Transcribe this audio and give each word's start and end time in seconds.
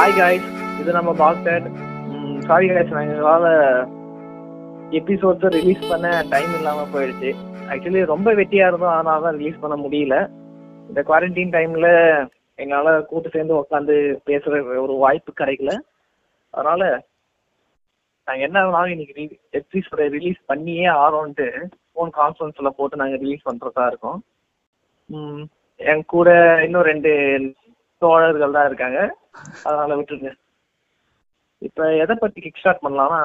Hi 0.00 0.14
guys 0.18 0.46
இது 0.80 0.90
நம்ம 0.96 1.10
பாக்டட் 1.14 1.64
sorry 2.46 2.66
guys 2.68 2.92
நாங்கள் 2.96 3.16
எங்களால் 3.16 3.48
எபிசோட்ஸ் 4.98 5.44
ரிலீஸ் 5.56 5.82
பண்ண 5.90 6.06
டைம் 6.30 6.52
இல்லாமல் 6.58 6.88
போயிடுச்சு. 6.94 7.30
ஆக்சுவலி 7.72 8.04
ரொம்ப 8.12 8.32
வெட்டியாக 8.38 8.70
இருந்தோம். 8.70 8.94
அதனால 8.94 9.20
தான் 9.26 9.36
ரிலீஸ் 9.38 9.60
பண்ண 9.64 9.76
முடியல. 9.82 10.14
இந்த 10.88 11.04
குவாரண்டைன் 11.08 11.52
டைமில் 11.56 11.88
எங்களால் 12.58 13.06
கூட்டு 13.10 13.34
சேர்ந்து 13.36 13.54
உட்காந்து 13.60 13.96
பேசுகிற 14.24 14.62
ஒரு 14.84 14.96
வாய்ப்பு 15.04 15.34
கிடைக்கல. 15.42 15.74
அதனால் 16.54 16.86
நாங்கள் 18.28 18.46
என்ன 18.48 18.64
ஆனாலும் 18.64 18.94
இன்னைக்கு 18.96 19.28
எபிசோட 19.60 20.08
ரிலீஸ் 20.16 20.42
பண்ணியே 20.46 20.88
ஆறோன்ட்டு 21.04 21.48
ஃபோன் 21.90 22.16
கான்ஃபரன்ஸில் 22.20 22.76
போட்டு 22.80 23.02
நாங்கள் 23.04 23.24
ரிலீஸ் 23.24 23.48
பண்ணுறதா 23.50 23.86
இருக்கோம். 23.86 24.20
ம், 25.10 25.44
என் 25.80 26.04
கூட 26.16 26.30
இன்னும் 26.66 26.90
ரெண்டு 26.92 27.12
தோழர்கள் 28.02 28.58
தான் 28.58 28.70
இருக்காங்க. 28.72 29.00
அதனால 29.66 29.90
விட்டுருங்க. 29.98 30.32
இப்ப 31.68 31.88
எதை 32.02 32.14
பத்தி 32.20 32.38
கிக் 32.44 32.60
ஸ்டார்ட் 32.60 32.84
பண்ணலாம்னா 32.84 33.22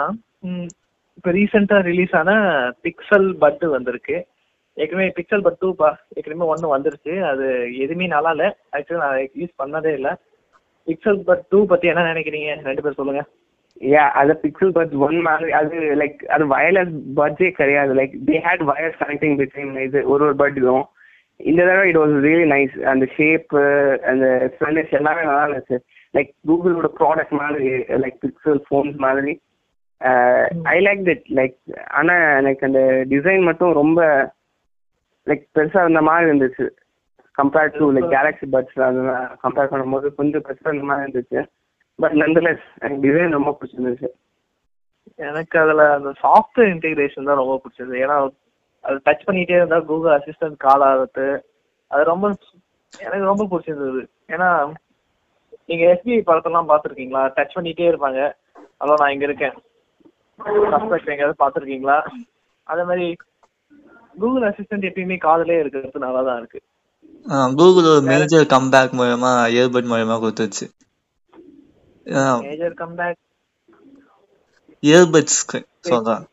இப்ப 1.17 1.31
ரீசெண்டா 1.37 1.77
ரிலீஸ் 1.89 2.13
ஆன 2.19 2.31
பிக்சல் 2.85 3.27
பட்டு 3.43 3.65
வந்திருக்கு. 3.75 4.17
ஏற்கனவே 4.77 5.07
பிக்சல் 5.17 5.45
பட் 5.45 5.59
டூ 5.59 5.69
பா 5.81 5.89
ஏற்கனவே 6.15 6.49
ஒன்று 6.53 6.73
வந்துருச்சு 6.75 7.13
அது 7.31 7.45
எதுவுமே 7.83 8.07
நல்லா 8.13 8.31
இல்லை. 8.35 8.49
ஆக்சுவலி 8.75 9.03
நான் 9.03 9.19
யூஸ் 9.41 9.59
பண்ணதே 9.61 9.93
இல்லை. 9.99 10.13
பிக்சல் 10.87 11.21
பட் 11.29 11.43
டூ 11.51 11.59
பத்தி 11.71 11.85
என்ன 11.91 12.03
நினைக்கிறீங்க? 12.11 12.49
ரெண்டு 12.69 12.83
பேர் 12.85 12.99
சொல்லுங்க. 12.99 13.23
யா 13.93 14.03
அது 14.19 14.33
பிக்சல் 14.43 14.75
பட் 14.77 14.93
ஒன் 15.05 15.17
மாதிரி 15.27 15.49
அது 15.59 15.77
லைக் 16.01 16.19
அது 16.35 16.43
வயர்லெஸ் 16.55 16.91
பட்ஜே 17.19 17.49
கிடையாது. 17.59 17.91
Like 17.99 18.13
they 18.27 18.35
had 18.47 18.63
wires 18.71 18.99
connecting 19.01 19.37
between 19.41 19.73
இது 19.87 20.01
ஒரு 20.13 20.23
ஒரு 20.27 20.35
பட் 20.41 20.59
இதுவும் 20.61 20.85
இந்த 21.39 21.61
தடவை 21.65 21.87
இட் 21.89 21.99
வாஸ் 22.01 22.13
ரியலி 22.25 22.45
நைஸ் 22.53 22.75
அந்த 22.91 23.05
ஷேப்பு 23.15 23.63
அந்த 24.11 24.25
ஃபினிஷ் 24.57 24.93
எல்லாமே 24.99 25.23
நல்லா 25.27 25.45
இருந்துச்சு. 25.47 25.77
லைக் 26.15 26.31
கூகுளோட 26.49 26.89
ப்ராடக்ட் 26.99 27.35
மாதிரி 27.41 27.69
லைக் 28.03 28.17
பிக்சல் 28.23 28.61
ஃபோன்ஸ் 28.67 28.97
மாதிரி. 29.05 29.33
ஐ 30.73 30.77
லைக் 30.87 31.03
தட் 31.09 31.27
லைக் 31.39 31.57
ஆனால் 31.99 32.23
எனக்கு 32.39 32.65
அந்த 32.67 32.81
டிசைன் 33.13 33.43
மட்டும் 33.49 33.77
ரொம்ப 33.81 34.01
லைக் 35.27 35.45
பெருசாக 35.57 35.85
இருந்த 35.85 36.01
மாதிரி 36.09 36.29
இருந்துச்சு. 36.31 36.65
Compared 37.37 37.77
to 37.79 37.85
like 37.95 38.09
Galaxy 38.15 38.47
Buds 38.55 38.81
அதெல்லாம் 38.87 39.25
கம்பேர் 39.45 39.71
பண்ணும்போது 39.71 40.09
கொஞ்சம் 40.19 40.45
பெருசாக 40.47 40.71
இருந்த 40.71 40.87
மாதிரி 40.89 41.05
இருந்துச்சு. 41.05 41.41
பட் 41.99 42.15
நந்தலெஸ் 42.21 42.65
எனக்கு 42.79 43.03
டிசைன் 43.07 43.37
ரொம்ப 43.37 43.51
பிடிச்சிருந்துச்சு. 43.57 44.09
எனக்கு 45.29 45.55
அதில் 45.63 45.83
அந்த 45.97 46.11
சாஃப்ட்வேர் 46.23 46.71
இன்டெகிரேஷன் 46.75 47.29
தான் 47.29 47.41
ரொம்ப 47.41 47.55
பிடிச்சது 47.63 47.95
ஏன்னா 48.03 48.15
அது 48.85 48.97
டச் 49.05 49.27
பண்ணிட்டே 49.27 49.57
இருந்தா 49.57 49.77
கூகுள் 49.89 50.15
அசிஸ்டன்ட் 50.17 50.57
கால் 50.65 50.85
ஆகுது 50.89 51.27
அது 51.91 52.03
ரொம்ப 52.11 52.25
எனக்கு 52.93 53.29
ரொம்ப 53.31 53.43
பிடிச்சிருந்தது. 53.51 54.01
ஏன்னா 54.33 54.49
நீங்க 55.69 55.83
எஸ்பிஐ 55.93 56.19
படத்தெல்லாம் 56.27 56.69
பார்த்துருக்கீங்களா? 56.71 57.23
டச் 57.37 57.55
பண்ணிட்டே 57.57 57.87
இருப்பாங்க. 57.91 58.19
ஹலோ 58.81 58.95
நான் 59.01 59.13
இங்க 59.13 59.25
இருக்கேன். 59.25 59.55
சஸ்பெக்ட் 60.73 61.11
எங்கேயாவது 61.13 61.41
பார்த்துருக்கீங்களா? 61.43 61.97
அதே 62.67 62.83
மாதிரி 62.89 63.05
கூகுள் 64.15 64.47
அசிஸ்டன்ட் 64.49 64.87
எப்பயுமே 64.89 65.17
காதலே 65.25 65.59
இருக்கிறது 65.61 66.05
நல்லா 66.05 66.21
தான் 66.27 66.39
இருக்கு 66.41 66.59
கூகுள் 67.59 67.89
ஒரு 67.91 68.01
மேஜர் 68.09 68.51
கம்பேக் 68.53 68.97
மூலமா 68.99 69.31
இயர்பட் 69.55 69.89
மூலமா 69.91 70.15
கொடுத்துச்சு 70.23 70.65
மேஜர் 72.45 72.75
கம்பேக் 72.81 73.21
இயர்பட்ஸ் 74.83 75.39
சொல்றேன். 75.89 76.23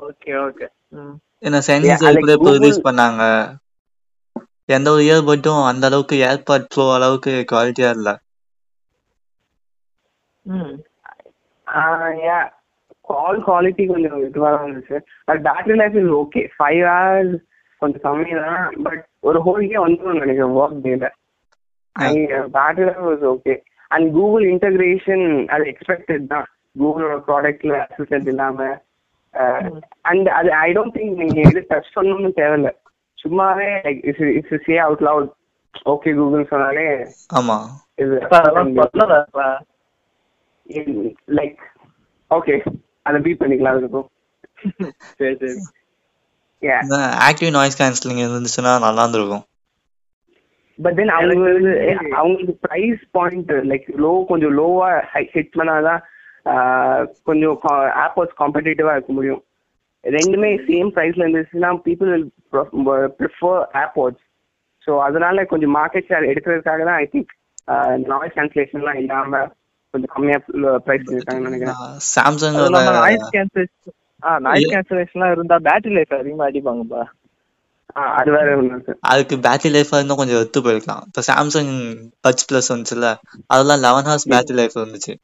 Okay 0.00 0.32
okay 0.46 0.66
hmm. 0.98 1.16
ஏன்னா 1.44 1.58
Yeah, 1.58 1.66
சென்சர் 1.68 2.04
like 2.06 2.20
கூட 2.20 2.32
இப்போ 2.32 2.44
Google- 2.44 2.58
ரிலீஸ் 2.58 2.84
பண்ணாங்க? 2.86 3.22
எந்த 4.68 4.88
ஒரு 4.90 5.02
இயர்பட்டும் 5.04 5.62
அந்த 5.68 5.84
அளவுக்கு 5.86 6.16
ஏர்பாட் 6.26 6.68
ப்ரோ 6.72 6.84
அளவுக்கு 6.94 7.32
குவாலிட்டியா 7.50 7.90
இல்ல. 7.96 8.10
கால் 13.08 13.38
குவாலிட்டி 13.46 13.84
கொஞ்சம் 13.86 14.16
இதுவாக 14.24 14.52
தான் 14.52 14.64
இருந்துச்சு. 14.64 14.96
But 15.24 15.42
battery 15.46 15.76
life 15.76 15.96
is 15.96 16.12
okay 16.18 16.42
five 16.56 16.82
hours 16.88 17.34
கொஞ்சம் 17.82 18.02
கம்மி 18.04 18.32
தான் 18.40 18.56
பட் 18.84 19.02
ஒரு 19.20 19.38
ஹோல் 19.46 19.62
டே 19.64 19.78
வந்துடும் 19.78 20.22
நினைக்கிறேன் 20.22 20.56
ஒர்க் 20.58 20.80
டேல 20.84 21.08
battery 22.54 22.86
life 22.86 23.04
was 23.08 23.26
okay 23.32 23.54
and 23.90 24.06
Google 24.14 24.44
integration 24.52 25.24
அது 25.48 25.64
எக்ஸ்பெக்டட் 25.72 26.26
தான். 26.26 26.46
கூகுளோட 26.76 27.16
ப்ராடக்ட்ல 27.26 27.74
அசிஸ்டன்ட் 27.84 28.28
இல்லாம 28.28 28.58
அண்ட் 30.02 30.28
அது 30.28 30.52
ஐ 30.56 30.72
டோன்ட் 30.72 30.96
திங்க் 30.96 31.20
நீங்க 31.22 31.40
எது 31.40 31.66
டச் 31.70 31.94
பண்ணணும்னு 31.94 32.32
தேவையில்ல. 32.36 32.70
சும்மாவே 33.18 33.68
like 33.84 34.00
it's 34.02 34.26
it's 34.38 34.64
say 34.64 34.76
out 34.78 35.02
loud 35.02 35.30
okay 35.86 36.14
Google 36.16 36.50
சொன்னாலே 36.50 36.86
ஆமா. 37.34 37.56
இது 37.98 38.16
லைக் 41.38 41.62
ஓகே 42.30 42.56
அதை 43.02 43.20
பீட் 43.20 43.40
பண்ணிக்கலாம் 43.40 43.78
அதுக்கும் 43.78 44.10
சரி 45.18 45.34
சரி. 45.36 45.56
ஆக்டிவ் 47.28 47.50
நாய்ஸ் 47.50 47.80
கேன்சலிங் 47.80 48.22
இருந்துச்சுன்னா 48.26 48.72
நல்லா 48.80 49.02
இருந்திருக்கும். 49.02 49.44
பட் 50.78 50.96
தென் 50.96 51.08
அவங்க 51.08 51.48
அவங்களுக்கு 52.16 52.54
ப்ரைஸ் 52.68 53.02
பாயிண்ட் 53.10 53.52
லைக் 53.70 53.86
லோ 54.04 54.12
கொஞ்சம் 54.26 54.54
லோவா 54.58 54.88
ஹிட் 55.34 55.58
பண்ணாதான் 55.58 56.00
கொஞ்சம் 57.26 57.56
ஆப்போஸ் 58.04 58.38
காம்படிட்டிவா 58.40 58.94
இருக்க 58.94 59.12
முடியும். 59.12 59.42
ரெண்டுமே 60.04 60.50
சேம் 60.66 60.90
ப்ரைஸ்ல 60.96 61.24
இருந்துச்சுன்னா 61.24 61.70
பீப்புள் 61.86 62.10
வில் 62.10 62.28
ப்ரிஃபர் 63.20 63.62
ஆப்போஸ் 63.82 64.18
ஸோ 64.86 64.94
அதனால 65.00 65.44
கொஞ்சம் 65.44 65.74
மார்க்கெட் 65.76 66.08
ஷேர் 66.10 66.30
எடுக்கிறதுக்காக 66.30 66.84
தான் 66.84 66.98
ஐ 66.98 67.06
திங்க் 67.12 67.32
நாய்ஸ் 68.08 68.36
கேன்சலேஷன்லாம் 68.38 69.00
இல்லாம 69.02 69.40
கொஞ்சம் 69.94 70.12
கம்மியா 70.14 70.38
ப்ரைஸ் 70.86 71.04
பண்ணிருக்காங்கன்னு 71.06 71.50
நினைக்கிறேன். 71.50 71.78
சாம்சங்கோட 72.14 72.80
நாய்ஸ் 72.98 73.28
கேன்சலேஷன் 73.36 73.94
ஆ 74.22 74.38
நாய்ஸ் 74.46 74.72
கேன்சலேஷன்லாம் 74.72 75.34
இருந்தா 75.34 75.56
பேட்டரி 75.66 75.94
லைஃப் 75.96 76.14
அதிகமா 76.18 76.48
அடிப்பாங்கப்பா. 76.48 77.02
ஆஹ், 77.96 78.12
அது 78.18 78.30
வேற 78.30 78.48
அதுக்கு 79.10 79.34
பேட்டரி 79.44 79.70
லைஃப் 79.74 79.92
இன்னும் 79.96 80.20
கொஞ்சம் 80.20 80.38
எடுத்து 80.38 80.64
போயிருக்கலாம். 80.64 81.02
இப்போ 81.08 81.22
சாம்சங் 81.28 81.72
பட்ச் 82.24 82.46
பிளஸ் 82.48 82.72
வந்துச்சுல்ல 82.72 83.10
அதெல்லாம் 83.50 83.82
லெவன் 83.86 84.08
ஹவர்ஸ் 84.08 84.30
பேட்டரி 84.32 84.56
லைஃப் 84.60 84.76
இருந்துச்சு 84.80 85.14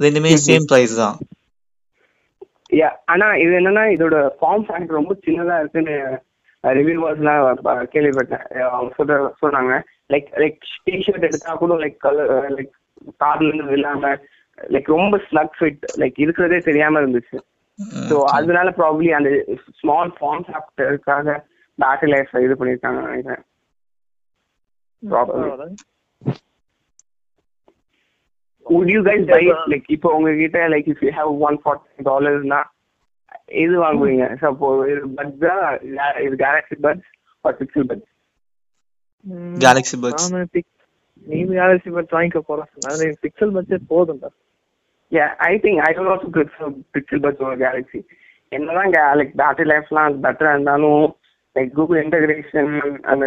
ரெண்டுமே 0.00 0.30
சேம் 0.46 0.68
பிரைஸ் 0.70 0.94
தான். 1.02 1.16
யா 2.80 2.88
ஆனா 3.12 3.26
இது 3.42 3.52
என்னன்னா 3.58 3.84
இதோட 3.94 4.16
ஃபார்ம் 4.38 4.64
ஃபேக்டர் 4.66 4.98
ரொம்ப 4.98 5.14
சின்னதா 5.26 5.56
இருக்குன்னு 5.62 5.96
ரிவ்யூவர்ஸ்லாம் 6.64 7.88
கேள்விப்பட்டேன். 7.94 8.46
அவங்க 8.68 8.90
சொல்ற 8.98 9.16
சொன்னாங்க. 9.42 9.72
லைக் 10.12 10.28
லைக் 10.42 10.58
டிஷர்ட் 10.86 11.26
எடுத்தா 11.28 11.54
கூட 11.62 11.74
லைக் 11.82 11.98
கலர் 12.06 12.32
லைக் 12.56 12.72
கார்ல 13.22 13.48
இருந்து 13.48 13.66
விழாம 13.72 14.12
லைக் 14.58 14.88
ரொம்ப 14.96 15.16
ஸ்லக் 15.28 15.56
ஃபிட் 15.58 15.84
லைக் 16.02 16.18
இருக்கிறதே 16.24 16.58
தெரியாம 16.68 17.00
இருந்துச்சு. 17.02 17.38
ஸோ 18.10 18.16
அதனால 18.36 18.68
ப்ராப்ளி 18.80 19.08
அந்த 19.18 19.30
ஸ்மால் 19.80 20.12
ஃபார்ம் 20.18 20.44
ஃபேக்டருக்காக 20.48 21.36
பேட்டரி 21.78 22.10
லைஃப் 22.12 22.36
இது 22.46 22.56
பண்ணியிருக்காங்க 22.60 23.00
நினைக்கிறேன். 23.08 23.44
You 28.66 29.02
guys 29.02 29.26
buy 29.26 29.40
it 29.44 29.58
like 29.68 29.86
இப்போ 29.94 30.08
உங்ககிட்ட 30.16 30.60
like 30.72 30.86
if 30.92 31.02
you 31.04 31.10
have 31.16 31.30
one 31.46 31.56
forty 31.62 32.04
டாலர்ஸ்னா 32.06 32.60
எது 33.62 33.74
வாங்குவீங்க 33.82 34.26
சப்போ 34.42 34.68
இது 34.90 35.00
பட்ஸா 35.18 35.54
இது 36.24 36.34
Galaxy 36.42 36.76
Buds 36.84 37.08
or 37.44 37.56
Pixel 37.60 37.86
Buds 37.90 38.10
Galaxy 39.64 39.98
Buds 40.04 40.28
நீ 41.26 41.38
கேலக்ஸி 41.52 41.92
பட்ஸ் 41.96 42.14
வாங்கிக்க 42.16 42.40
போறேன் 42.50 42.70
நான் 42.84 43.18
பிக்சல் 43.24 43.52
பட்ஜெட் 43.56 43.84
போதும்டா 43.92 44.30
yeah 45.12 45.26
I 45.48 45.52
think 45.64 45.80
I 45.86 45.90
don't 45.96 46.12
also 46.14 46.30
prefer 46.36 46.72
Pixel 46.96 47.22
Buds 47.26 47.44
ஒரு 47.48 47.58
கேலக்ஸி 47.64 48.00
என்னதான் 48.52 48.90
லைக் 49.20 49.34
பேட்டரி 49.40 49.68
லைஃப்லாம் 49.72 50.16
பெட்டரா 50.24 50.52
இருந்தாலும் 50.56 51.04
லைக் 51.56 51.74
கூகுள் 51.76 52.00
இன்டகிரேஷன் 52.04 52.72
அந்த 53.12 53.26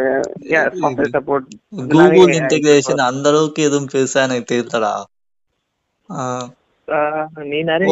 சாஃப்ட்வேர் 0.54 1.14
சப்போர்ட் 1.18 1.48
கூகுள் 1.94 2.34
இன்டெகிரேஷன் 2.40 3.04
அந்த 3.10 3.28
அளவுக்கு 3.34 3.68
எதுவும் 3.70 3.92
பெருசா 3.94 4.26
எனக்கு 4.28 4.50
தெரியலடா 4.54 4.94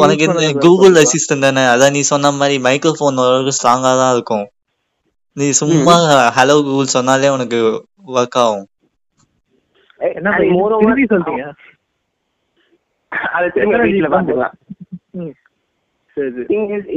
உனக்கு 0.04 0.26
கூகுள். 0.66 0.94
அசிஸ்டன்ட் 1.02 1.46
தானே? 1.46 1.62
அதான் 1.72 1.94
நீ 1.96 2.00
சொன்ன 2.12 2.30
மாதிரி 2.40 2.56
மைக்ரோஃபோன் 2.66 3.20
ஓரளவுக்கு 3.22 3.56
ஸ்ட்ராங்கா 3.58 3.90
தான் 4.02 4.14
இருக்கும். 4.14 4.46
நீ 5.36 5.46
சும்மா 5.60 5.96
ஹலோ 6.38 6.56
கூகுள் 6.68 6.94
சொன்னாலே 6.96 7.30
உனக்கு 7.36 7.58
ஒர்க் 8.16 8.38
ஆகும். 8.44 8.66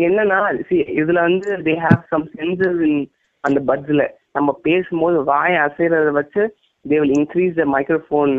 என்னன்னா 0.01 0.37
see 0.69 0.79
இதுல 0.99 1.19
வந்து 1.27 1.49
they 1.65 1.73
have 1.85 2.01
some 2.11 2.25
sensors 2.37 2.81
in 2.87 3.01
அந்த 3.43 3.59
பட்ஸ்ல 3.69 4.03
நம்ம 4.37 4.49
பேசும்போது 4.67 5.17
வாய் 5.29 5.55
அசைறத 5.65 6.11
வச்சு 6.19 6.43
they 6.85 6.95
will 7.01 7.15
increase 7.19 7.53
the 7.61 7.65
microphone 7.75 8.33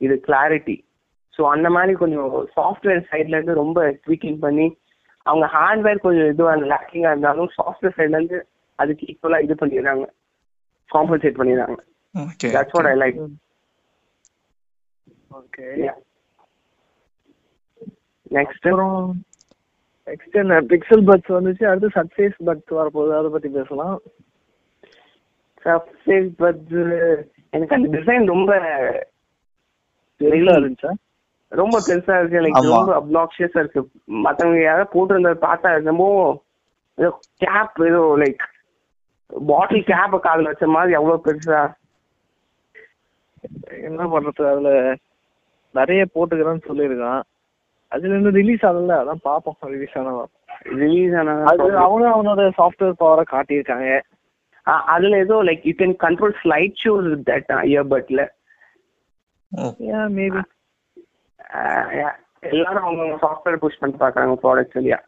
இது 0.00 0.14
கிளாரிட்டி 0.26 0.76
ஸோ 1.38 1.44
அந்த 1.54 1.68
மாதிரி 1.76 1.92
கொஞ்சம் 2.02 2.30
சாஃப்ட்வேர் 2.56 3.02
சைட்ல 3.10 3.36
இருந்து 3.36 3.60
ரொம்ப 3.62 3.80
ட்வீக்கிங் 4.04 4.38
பண்ணி 4.44 4.66
அவங்க 5.26 5.46
ஹார்ட்வேர் 5.56 6.04
கொஞ்சம் 6.04 6.30
இதுவாக 6.32 6.68
லேக்கிங்காக 6.72 7.12
இருந்தாலும் 7.14 7.50
சாஃப்ட்வேர் 7.58 7.96
சைட்ல 7.98 8.18
இருந்து 8.18 8.38
அதுக்கு 8.78 9.06
ஈக்குவலாக 9.10 9.44
இது 9.46 9.54
பண்ணிடுறாங்க. 9.60 10.04
காம்பன்சேட் 10.90 11.38
பண்ணிடுறாங்க. 11.40 11.78
Okay 12.14 12.50
that's 12.56 12.76
what 12.76 12.90
I 12.92 12.96
like 13.02 13.18
okay 15.38 15.66
next 18.36 18.68
next 20.06 20.38
என்ன? 20.42 20.60
பிக்சல் 20.70 21.04
பட்ஸ் 21.08 21.34
வந்துச்சு. 21.36 21.64
அடுத்து 21.70 21.96
சர்ஃபேஸ் 21.96 22.38
பட்ஸ் 22.48 22.78
வரப்போகுது. 22.78 23.12
அதை 23.18 23.30
பத்தி 23.34 23.48
பேசலாம். 23.58 23.96
சர்ஃபேஸ் 25.64 26.30
பட்ஸ் 26.42 26.78
எனக்கு 27.52 27.76
அந்த 27.76 27.88
டிசைன் 27.96 28.32
ரொம்ப 28.34 28.50
பெருசா 30.20 30.54
இருந்துச்சா? 30.58 30.92
ரொம்ப 31.52 31.76
பெருசா 31.78 32.14
இருக்கு. 32.18 32.42
லைக் 32.44 32.58
ஆமா. 32.58 32.70
ரொம்ப 32.72 32.94
அப்ளாக்ஷியஸா 33.00 33.58
இருக்கு. 33.58 33.80
மத்தவங்க 34.24 34.62
யாராவது 34.62 34.92
போட்டிருந்தத 34.94 35.38
பார்த்தா 35.46 35.76
என்னமோ 35.76 36.08
ஏதோ 36.98 37.10
கேப் 37.36 37.82
ஏதோ 37.86 38.02
லைக் 38.22 38.44
பாட்டில் 39.46 39.84
கேப்ப 39.84 40.18
காதுல 40.18 40.50
வச்ச 40.52 40.66
மாதிரி 40.66 40.92
அவ்வளவு 40.94 41.24
பெருசா. 41.26 41.60
என்ன 43.82 44.02
பண்றது 44.12 44.44
அதுல? 44.50 44.70
நிறைய 45.74 46.02
போட்டுக்கிறேன்னு 46.14 46.68
சொல்லியிருக்கான். 46.68 47.22
அதுல 47.92 48.12
இருந்து 48.12 48.30
ரிலீஸ் 48.30 48.64
ஆகல. 48.64 48.96
அதான் 49.02 49.24
பாப்போம். 49.24 49.58
ரிலீஸ் 49.74 49.96
ஆனா 49.98 50.12
ரிலீஸ் 50.78 51.14
ஆன 51.14 51.34
அது 51.50 51.66
அவங்க 51.78 52.06
அவனோட 52.14 52.42
சாஃப்ட்வேர் 52.58 53.00
பவரை 53.00 53.24
காட்டியிருக்காங்க. 53.30 53.88
அதுல 54.92 55.18
ஏதோ 55.18 55.36
like 55.42 55.62
you 55.62 55.74
can 55.78 55.94
control 56.02 56.34
slide 56.42 56.80
shows 56.82 57.06
that 57.28 57.52
இயர்பட்ல 57.68 58.22
ஏன் 59.92 60.10
மேபி 60.16 60.40
எல்லாரும் 62.50 62.86
அவங்க 62.86 63.04
சாஃப்ட்வேர் 63.22 63.62
புஷ் 63.62 63.80
பண்ணி 63.80 63.96
பாக்குறாங்க 64.02 64.34
இல்லையா 64.74 64.98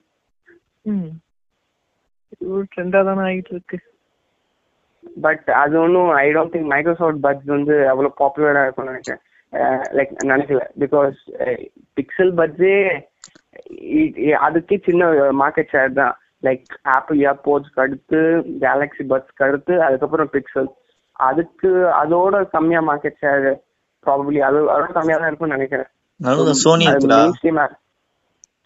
ம். 0.84 1.10
இது 2.34 2.60
ட்ரெண்டா 2.72 3.00
தானே 3.08 3.22
ஆகிட்டு 3.26 3.52
இருக்கு 3.54 3.78
பட் 5.24 5.48
அது 5.60 5.74
ஒன்றும் 5.80 6.10
I 6.18 6.26
don't 6.34 6.52
think 6.54 6.70
Microsoft 6.72 7.22
Buds 7.24 7.52
வந்து 7.54 7.74
அவ்வளோ 7.90 8.10
பாப்புலராக 8.20 8.64
இருக்கும்னு 8.64 8.92
நினைக்கிறேன். 8.92 9.22
லைக் 9.96 10.12
நினைக்கல. 10.24 10.62
பிகாஸ் 10.82 11.16
பிக்சல் 11.96 12.32
பட்ஸே 12.38 12.74
அதுக்கே 14.40 14.76
சின்ன 14.84 15.08
மார்க்கெட் 15.40 15.72
ஷேர் 15.72 15.98
தான். 16.00 16.14
லைக் 16.42 16.66
ஆப்பிள் 16.92 17.18
இயர்போர்ட்ஸ்க்கு 17.22 17.82
அடுத்து 17.84 18.18
கேலக்ஸி 18.62 19.04
பட்ஸ்க்கு 19.10 19.46
அடுத்து 19.46 19.74
அதுக்கப்புறம் 19.86 20.30
பிக்சல் 20.34 20.70
அதுக்கு 21.20 21.70
அதோட 21.98 22.36
கம்மியா 22.54 22.80
மார்க்கெட் 22.86 23.20
ஷேர் 23.22 23.48
ப்ராபப்ளி 24.06 24.40
அது 24.48 24.60
அதோட 24.74 24.90
கம்மியா 24.92 25.18
தான் 25.18 25.30
இருக்கும்னு 25.30 25.58
நினைக்கிறேன். 25.58 25.90
Sony 26.62 26.86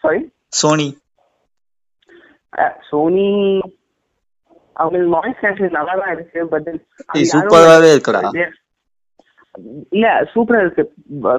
sorry 0.03 0.19
Sony. 0.59 0.87
சோனி 2.89 3.27
அவங்களுக்கு 4.81 5.13
நாய்ஸ் 5.15 5.41
கேன்சல் 5.43 5.75
நல்லா 5.77 5.93
தான் 6.01 6.11
இருக்கு 6.15 6.41
பட் 6.53 6.67
ஏய், 7.17 7.27
சூப்பராவே 7.31 7.89
இருக்குடா. 7.95 8.21
இல்ல 9.95 10.07
சூப்பரா 10.33 10.61
இருக்கு. 10.65 10.83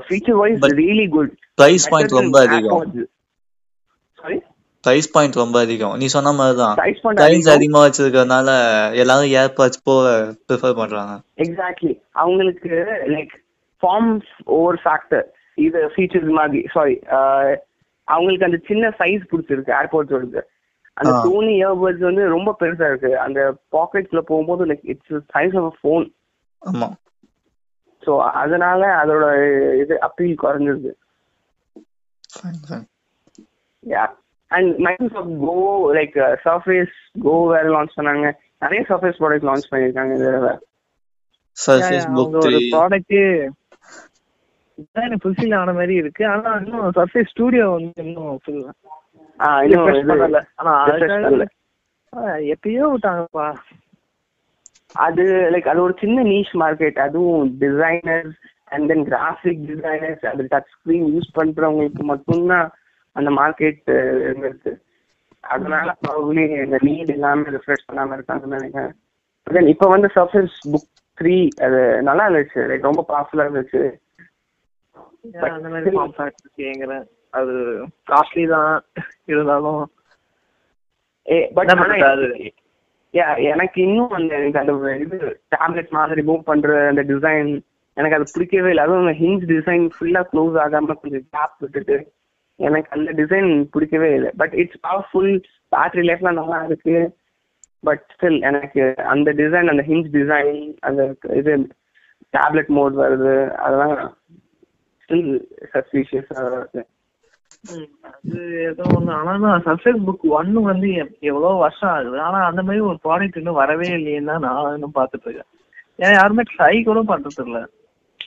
Feature 0.08 0.38
wise 0.42 0.66
really 0.82 1.06
good 1.16 1.32
price 1.60 1.86
point 1.92 2.18
ரொம்ப 2.20 2.36
அதிகம். 2.46 2.84
சாரி 4.20 4.38
பிரைஸ் 4.84 5.12
பாயிண்ட் 5.14 5.40
ரொம்ப 5.42 5.56
அதிகம். 5.66 5.94
நீ 6.00 6.06
சொன்ன 6.16 6.32
பிரைஸ் 6.80 7.00
பாயிண்ட் 7.04 7.22
பிரைஸ் 7.22 7.48
அதிகம். 7.56 7.82
வச்சிருக்கறதுனால 7.84 8.48
எல்லாரும் 9.02 9.32
ஏர்பாட்ஸ் 9.42 9.86
போக 9.90 10.04
ப்ரிஃபர் 10.48 10.78
பண்றாங்க. 10.80 11.14
எக்ஸாக்ட்லி 11.46 11.94
அவங்களுக்கு 12.24 12.70
லைக் 13.16 13.34
ஃபார்ம் 13.82 14.12
ஓவர் 14.58 14.80
ஃபேக்டர் 14.84 15.26
இது 15.58 15.80
ஃபீச்சர்ஸ் 15.94 16.30
மாதிரி 16.38 16.60
சாரி 16.74 16.96
அவங்களுக்கு 18.08 18.48
அந்த 18.48 18.58
சின்ன 18.68 18.90
சைஸ் 18.98 19.30
பிடிச்சிருக்கு 19.30 19.72
ஏர்போர்ட்ஸோடது 19.80 20.42
அந்த. 20.96 21.10
சோனி 21.24 21.52
இயர்பட்ஸ் 21.60 22.04
வந்து 22.08 22.22
ரொம்ப 22.34 22.50
பெருசா 22.60 22.86
இருக்கு. 22.90 23.10
அந்த 23.24 23.40
பாக்கெட்ல 23.76 24.20
போகும்போது 24.28 24.66
like 24.66 24.84
it's 24.92 25.16
size 25.34 25.56
of 25.62 25.80
phone 25.80 26.04
ஆமா. 26.62 26.88
ஸோ 28.02 28.12
அதனால 28.42 28.82
அதோட 29.02 29.24
இது 29.82 29.94
appeal 30.00 30.40
குறைஞ்சிருது. 30.44 30.92
And 34.50 34.72
Microsoft 34.78 35.36
Go 35.44 35.56
like 35.98 36.16
Surface 36.44 36.94
Go 37.24 37.34
வேற 37.52 37.66
லான்ச் 37.76 37.96
பண்ணாங்க. 37.98 38.26
நிறைய 38.64 38.82
சர்ஃபேஸ் 38.90 39.20
ப்ராடக்ட் 39.22 39.48
லான்ச் 39.50 39.70
பண்ணியிருக்காங்க 39.72 40.14
இந்த 40.16 40.28
தடவை. 40.30 40.54
ப்ராடக்ட் 42.74 43.16
டிசைன் 44.76 45.16
ஃபுல்ஃபில் 45.24 45.54
ஆன 45.54 45.72
மாதிரி 45.72 45.94
இருக்கு. 45.94 46.26
ஆனா 46.26 46.54
இன்னும் 46.54 46.92
சர்ஃபேஸ் 46.92 47.26
ஸ்டூடியோ 47.26 47.70
வந்து 47.72 48.04
இன்னும் 48.04 48.40
ஆனா. 50.56 50.84
ஆ, 52.16 52.34
எப்பயோ 52.34 52.94
விட்டாங்கப்பா. 52.94 53.54
அது 54.92 55.22
லைக் 55.22 55.68
அது 55.68 55.82
ஒரு 55.82 55.94
சின்ன 55.98 56.22
நீஷ் 56.22 56.54
மார்க்கெட் 56.54 56.98
அதுவும் 56.98 57.56
designers 57.60 58.36
and 58.64 58.86
then 58.86 59.04
graphic 59.04 59.64
designers 59.66 60.26
அது 60.26 60.46
டச் 60.50 60.68
ஸ்கிரீன் 60.76 61.16
யூஸ் 61.16 61.38
பண்றவங்களுக்கு 61.40 62.02
மட்டும்தான் 62.02 62.70
அந்த 63.12 63.30
மார்க்கெட் 63.30 64.36
இருக்கு 64.38 64.82
அதனால 65.40 65.96
ப்ராபப்ளி 66.08 66.64
இந்த 66.64 66.78
நீட் 66.80 67.06
எல்லாமே 67.06 67.42
ரிஃப்ரெஷ் 67.42 67.92
பண்ணாம 67.92 68.18
இருக்காங்கன்னு 68.18 68.46
நினைக்கிறேன். 68.46 68.94
தென் 69.42 69.66
இப்போ 69.66 69.88
வந்து 69.88 70.10
சர்ஃபேஸ் 70.14 70.56
புக் 70.72 70.88
த்ரீ 71.20 71.48
அது 71.60 72.02
நல்லா 72.02 72.28
இருந்துச்சு. 72.28 72.54
லைக் 72.54 72.80
ரொம்ப 72.80 73.04
பவர்ஃபுல்லா 73.08 73.36
இருந்துச்சு. 73.36 73.92
அந்த 75.56 75.68
மாதிரி 75.68 75.96
காம்பாக்ட் 75.96 76.46
கேக்குறேன் 76.60 77.04
அது 77.38 77.54
காஸ்ட்லி 78.10 78.44
தான் 78.54 78.74
இருந்தாலும். 79.32 79.82
பட் 81.56 81.72
பண்றது 81.80 82.08
அது? 82.14 82.28
எனக்கு 83.50 83.78
இன்னும் 83.82 84.14
அந்த 84.18 84.32
எனக்கு 84.38 84.60
அந்த 84.62 84.94
இது 85.04 85.18
டேப்லெட் 85.54 85.90
மாதிரி 85.98 86.22
மூவ் 86.30 86.48
பண்ற 86.50 86.86
அந்த 86.88 87.02
டிசைன் 87.12 87.50
எனக்கு 87.96 88.16
அது 88.18 88.32
பிடிக்கவே 88.34 88.68
இல்லை. 88.68 88.84
அதுவும் 88.84 89.18
ஹிஞ்ச் 89.22 89.44
டிசைன் 89.52 89.84
ஃபுல்லா 89.96 90.22
க்ளோஸ் 90.32 90.56
ஆகாம 90.64 90.96
கொஞ்சம் 91.02 91.26
கேப் 91.34 91.56
விட்டுட்டு 91.58 91.96
எனக்கு 92.60 92.90
அந்த 92.96 93.12
டிசைன் 93.20 93.50
பிடிக்கவே 93.74 94.10
இல்லை. 94.14 94.30
பட் 94.40 94.54
இட்ஸ் 94.62 94.82
பவர்ஃபுல் 94.86 95.32
பேட்டரி 95.76 96.04
லைஃப்லாம் 96.08 96.40
நல்லா 96.40 96.58
இருக்கு. 96.64 96.96
பட் 97.80 98.04
ஸ்டில் 98.14 98.38
எனக்கு 98.48 98.82
அந்த 99.14 99.32
டிசைன் 99.40 99.72
அந்த 99.72 99.82
ஹிஞ்ச் 99.88 100.08
டிசைன் 100.18 100.60
அந்த 100.88 101.02
இது 101.40 101.52
டேப்லெட் 102.36 102.70
மோட் 102.76 102.94
வருது 103.02 103.34
அதெல்லாம் 103.66 103.96
ஸ்டில் 105.06 105.32
சஸ்பீஷியஸாக 105.72 106.52
இருக்கு 106.58 106.82
அது 108.08 108.38
ஏதோ 108.68 108.84
ஒண்ணு. 108.96 109.12
ஆனா 109.18 109.50
சர்ஃபேஸ் 109.66 110.04
புக் 110.06 110.24
ஒன்னு 110.38 110.60
வந்து 110.70 110.88
எவ்வளவு 111.30 111.62
வருஷம் 111.64 111.92
ஆகுது. 111.94 112.18
ஆனா 112.26 112.38
அந்த 112.48 112.60
மாதிரி 112.66 112.82
ஒரு 112.88 112.98
ப்ராடக்ட் 113.04 113.38
இன்னும் 113.40 113.60
வரவே 113.62 113.88
இல்லையேன்னு 113.98 114.30
தான் 114.32 114.44
நான் 114.46 114.74
இன்னும் 114.76 114.96
பார்த்துட்டு 114.98 115.26
இருக்கேன். 115.26 115.50
ஏன்னா 116.00 116.12
யாருமே 116.20 116.44
ட்ரை 116.52 116.74
கூட 116.88 117.00
பண்றது 117.12 117.44
இல்ல. 117.46 117.60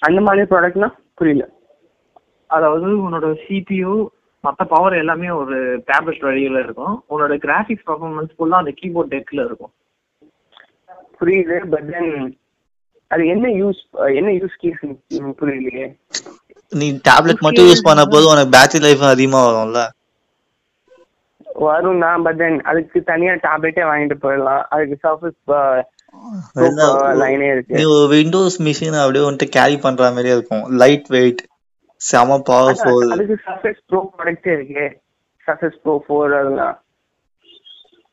அந்த 0.08 0.20
மாதிரி 0.28 0.50
ப்ராடக்ட்னா 0.54 0.90
புரியல. 1.20 1.46
அதாவது 2.50 2.88
உன்னோட 3.06 3.28
சிபியூ 3.46 3.94
மத்த 4.44 4.66
பவர் 4.74 4.96
எல்லாமே 5.02 5.30
ஒரு 5.42 5.58
டேப்லெட் 5.90 6.28
வழியில 6.28 6.64
இருக்கும். 6.66 6.96
உன்னோட 7.14 7.34
கிராஃபிக்ஸ் 7.46 7.88
பர்ஃபார்மன்ஸ் 7.90 8.36
ஃபுல்லா 8.36 8.62
அந்த 8.64 8.74
கீபோர்ட் 8.82 9.14
டெக்ல 9.16 9.46
இருக்கும். 9.50 9.74
புரியுது 11.20 11.56
பட் 11.74 11.90
தென் 11.94 12.14
அது 13.12 13.24
என்ன 13.34 13.48
யூஸ் 13.62 13.82
என்ன 14.20 14.30
யூஸ் 14.40 14.56
கேஸ் 14.64 14.84
புரியலையே. 15.40 15.88
நீ 16.72 16.88
டேப்லெட் 17.08 17.46
மட்டும் 17.46 17.68
யூஸ் 17.70 17.88
பண்ண 17.88 18.02
போது 18.14 18.26
உனக்கு 18.32 18.54
பேட்டரி 18.56 18.82
லைஃப் 18.86 19.04
அதிகமா 19.14 19.40
வரும்ல. 19.48 19.82
வரும் 21.68 22.04
தான் 22.04 22.24
பட் 22.26 22.40
தென் 22.42 22.58
அதுக்கு 22.72 23.00
தனியா 23.12 23.34
டேப்லெட்டே 23.46 23.84
வாங்கிட்டு 23.90 24.18
போயிடலாம். 24.26 24.64
அதுக்கு 24.74 24.96
சர்ஃபேஸ் 25.06 25.40
லைனே 27.22 27.50
இருக்கு. 27.54 27.82
விண்டோஸ் 28.14 28.60
மிஷின் 28.68 29.02
அப்படியே 29.04 29.26
வந்துட்டு 29.26 29.56
கேரி 29.58 29.78
பண்ற 29.86 30.12
மாதிரியே 30.16 30.36
இருக்கும். 30.38 30.64
லைட் 30.84 31.10
வெயிட் 31.16 31.42
செம 32.02 32.38
பவர்ஃபுல் 32.52 33.12
அதுக்கு 33.16 33.38
சர்ஃபேஸ் 33.48 33.82
ப்ரோ 33.90 34.02
ப்ராடக்டே 34.14 34.54
இருக்கே. 34.58 34.88
சர்ஃபேஸ் 35.48 35.78
ப்ரோ 35.84 35.96
ஃபோர் 36.06 36.38
அதெல்லாம். 36.40 36.78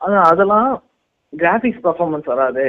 அதான் 0.00 0.26
அதெல்லாம் 0.32 0.68
கிராஃபிக்ஸ் 1.32 1.84
பர்ஃபார்மன்ஸ் 1.86 2.28
வராது. 2.32 2.66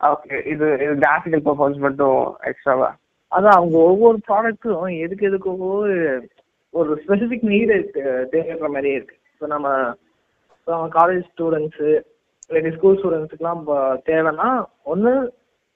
ஓகே 0.00 0.36
இது 0.52 0.66
இது 0.84 0.92
கிராஃபிக்கல் 1.04 1.44
பர்ஃபார்மன்ஸ் 1.46 1.84
மட்டும் 1.86 2.18
எக்ஸ்ட்ராவா 2.50 2.90
அதான் 3.36 3.58
அவங்க 3.60 3.76
ஒவ்வொரு 3.90 4.18
ப்ராடக்ட்டும் 4.28 4.98
எதுக்கு 5.04 5.28
எதுக்கு 5.30 5.48
ஒரு 6.74 6.90
ஸ்பெசிபிக் 7.02 7.48
நீடு 7.52 7.76
தேவைப்படுற 8.32 8.68
மாதிரியே 8.76 8.96
இருக்கு. 8.98 9.16
இப்போ 9.32 9.46
நம்ம 9.54 9.68
இப்போ 10.58 10.70
நம்ம 10.74 10.88
காலேஜ் 10.98 11.26
ஸ்டூடெண்ட்ஸு 11.32 11.90
இல்லாட்டி 12.48 12.72
ஸ்கூல் 12.76 12.98
ஸ்டூடெண்ட்ஸுக்குலாம் 13.00 13.62
தேவைன்னா 14.08 14.48
ஒன்று 14.92 15.12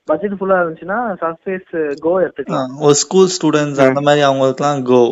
பட்ஜெட் 0.09 0.37
ஃபுல்லாக 0.39 0.63
இருந்துச்சுன்னா 0.63 0.99
சர்ஃபேஸ் 1.23 1.73
கோ 2.05 2.13
எடுத்துக்கலாம். 2.25 2.73
ஒரு 2.87 2.97
ஸ்கூல் 3.05 3.33
ஸ்டூடெண்ட்ஸ் 3.37 3.83
அந்த 3.87 4.03
மாதிரி 4.09 4.23
அவங்களுக்குலாம் 4.29 4.83
கோ 4.91 5.03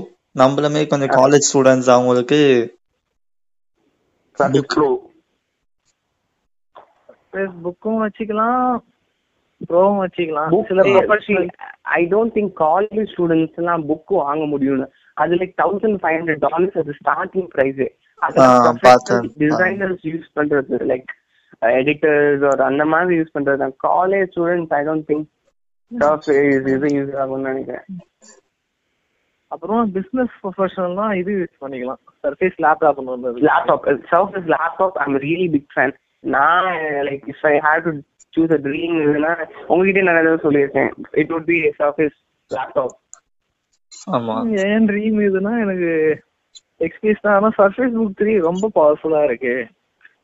நம்மளமே 0.42 0.82
கொஞ்சம் 0.92 1.14
காலேஜ் 1.20 1.48
ஸ்டூடெண்ட்ஸ் 1.50 1.90
அவங்களுக்கு 1.96 2.40
புக்கும் 7.64 8.00
வச்சுக்கலாம். 8.04 8.64
ப்ரோவும் 9.68 10.00
வச்சுக்கலாம். 10.02 10.50
சில 10.68 10.82
I 11.98 12.02
don't 12.12 12.34
think 12.36 12.52
college 12.64 13.08
students 13.12 13.58
எல்லாம் 13.62 13.82
புக் 13.90 14.12
வாங்க 14.22 14.44
முடியும்னு. 14.52 14.86
அது 15.22 15.38
like 15.40 15.54
thousand 15.62 15.98
five 16.02 16.16
hundred 16.18 16.44
dollars 16.46 16.78
அது 16.82 16.94
ஸ்டார்டிங் 17.00 17.48
ப்ரைஸ். 17.54 17.82
டிசைனர்ஸ் 19.42 20.04
யூஸ் 20.12 20.28
பண்றது 20.38 20.78
லைக் 20.92 21.10
எடிட்டர்ஸ் 21.80 22.44
ஒரு 22.52 22.62
அந்த 22.70 22.84
மாதிரி 22.92 23.18
யூஸ் 23.20 23.34
பண்றது 23.38 23.70
college 23.88 24.30
students 24.34 24.74
I 24.78 24.82
don't 24.90 25.08
think 25.10 25.26
இது 26.70 26.90
யூஸ் 26.98 27.14
ஆகும்னு 27.22 27.48
நினைக்கிறேன். 27.50 27.86
அப்புறம் 29.54 29.80
பிசினஸ் 29.94 30.34
ப்ரொஃபஷனல்னா 30.42 31.06
இது 31.20 31.30
யூஸ் 31.40 31.56
பண்ணிக்கலாம். 31.62 32.00
Surface 32.24 32.58
laptop 32.64 33.00
laptop 33.48 33.86
Surface 34.12 34.48
laptop 34.54 34.98
I'm 35.04 35.16
really 35.26 35.48
big 35.54 35.72
fan 35.74 35.94
நான் 36.34 36.68
like 37.08 37.24
if 37.32 37.44
I 37.52 37.54
have 37.66 37.82
to 37.86 37.92
choose 38.34 38.54
a 38.56 38.60
dream 38.66 38.96
இதுனா 39.04 39.32
உங்ககிட்ட 39.66 40.02
நான் 40.08 40.22
ஏதாவது 40.22 40.44
சொல்லியிருக்கேன். 40.46 40.90
It 41.20 41.32
would 41.34 41.46
be 41.52 41.58
Surface 41.80 42.16
laptop 42.50 42.96
ஆமா. 44.16 44.34
ஏன் 44.66 44.86
ட்ரீம் 44.90 45.18
இதுனா 45.28 45.52
எனக்கு 45.64 45.90
எக்ஸ்பீரியன்ஸ் 46.86 47.24
தான். 47.26 47.36
ஆனா 47.38 47.50
சர்ஃபேஸ் 47.58 47.96
புக் 47.96 48.18
த்ரீ 48.20 48.32
ரொம்ப 48.48 48.70
பவர்ஃபுல்லா 48.78 49.22
இருக்கு. 49.24 49.54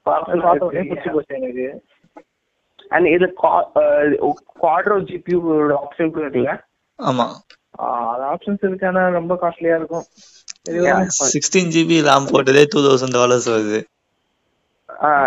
பார்த்த 0.07 0.69
பிடிச்சி 0.75 1.11
போச்சு 1.15 1.39
எனக்கு. 1.41 1.67
அண்ட் 2.91 3.07
இது 3.07 3.27
குவாட்ரோ 4.61 4.97
ஜிபியூ 5.09 5.39
ஆப்ஷன் 5.83 6.13
கூட 6.15 6.25
இருக்குல்ல? 6.27 6.53
ஆமா. 6.99 7.27
அது 8.11 8.25
ஆப்ஷன்ஸ் 8.33 8.65
இருக்கு. 8.67 8.87
ஆனா 8.87 9.03
ரொம்ப 9.19 9.35
காஸ்ட்லியா 9.43 9.77
இருக்கும். 9.81 10.07
சிக்ஸ்டீன் 11.35 11.73
ஜிபி 11.75 11.97
ரேம் 12.09 12.31
போட்டதே 12.33 12.63
டூ 12.73 12.81
தௌசண்ட் 12.87 13.17
டாலர்ஸ் 13.19 13.49
வருது. 13.55 13.81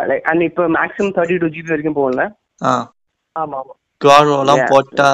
லைக் 0.10 0.28
அண்ட் 0.32 0.44
இப்போ 0.50 0.64
மேக்ஸிமம் 0.78 1.16
தேர்ட்டி 1.18 1.38
டூ 1.42 1.50
ஜிபி 1.56 1.72
வரைக்கும் 1.74 2.00
போகல 2.02 2.24
ஆ. 2.62 2.72
ஆமா 3.36 3.58
ஆமா 3.62 3.74
குவாட்ரோலாம் 4.02 4.60
Yeah. 4.62 4.70
போட்டா 4.72 5.08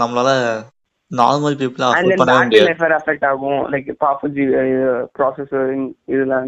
நம்மளால 0.00 0.30
நார்மல் 1.10 1.56
பீப்புளா 1.60 1.88
அஃபோர்ட் 1.88 2.22
முடியாது. 2.44 2.94
அஃபெக்ட் 2.98 3.26
ஆகும். 3.30 3.60
லைக் 3.72 3.88
பவர்ஃபுல் 4.02 4.34
ஜி 4.36 4.44
ப்ராசஸர் 5.18 5.72
இதெல்லாம் 6.12 6.46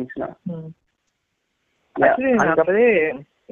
அதுக்கப்புறம் 1.97 2.63
அப்படியே 2.63 2.93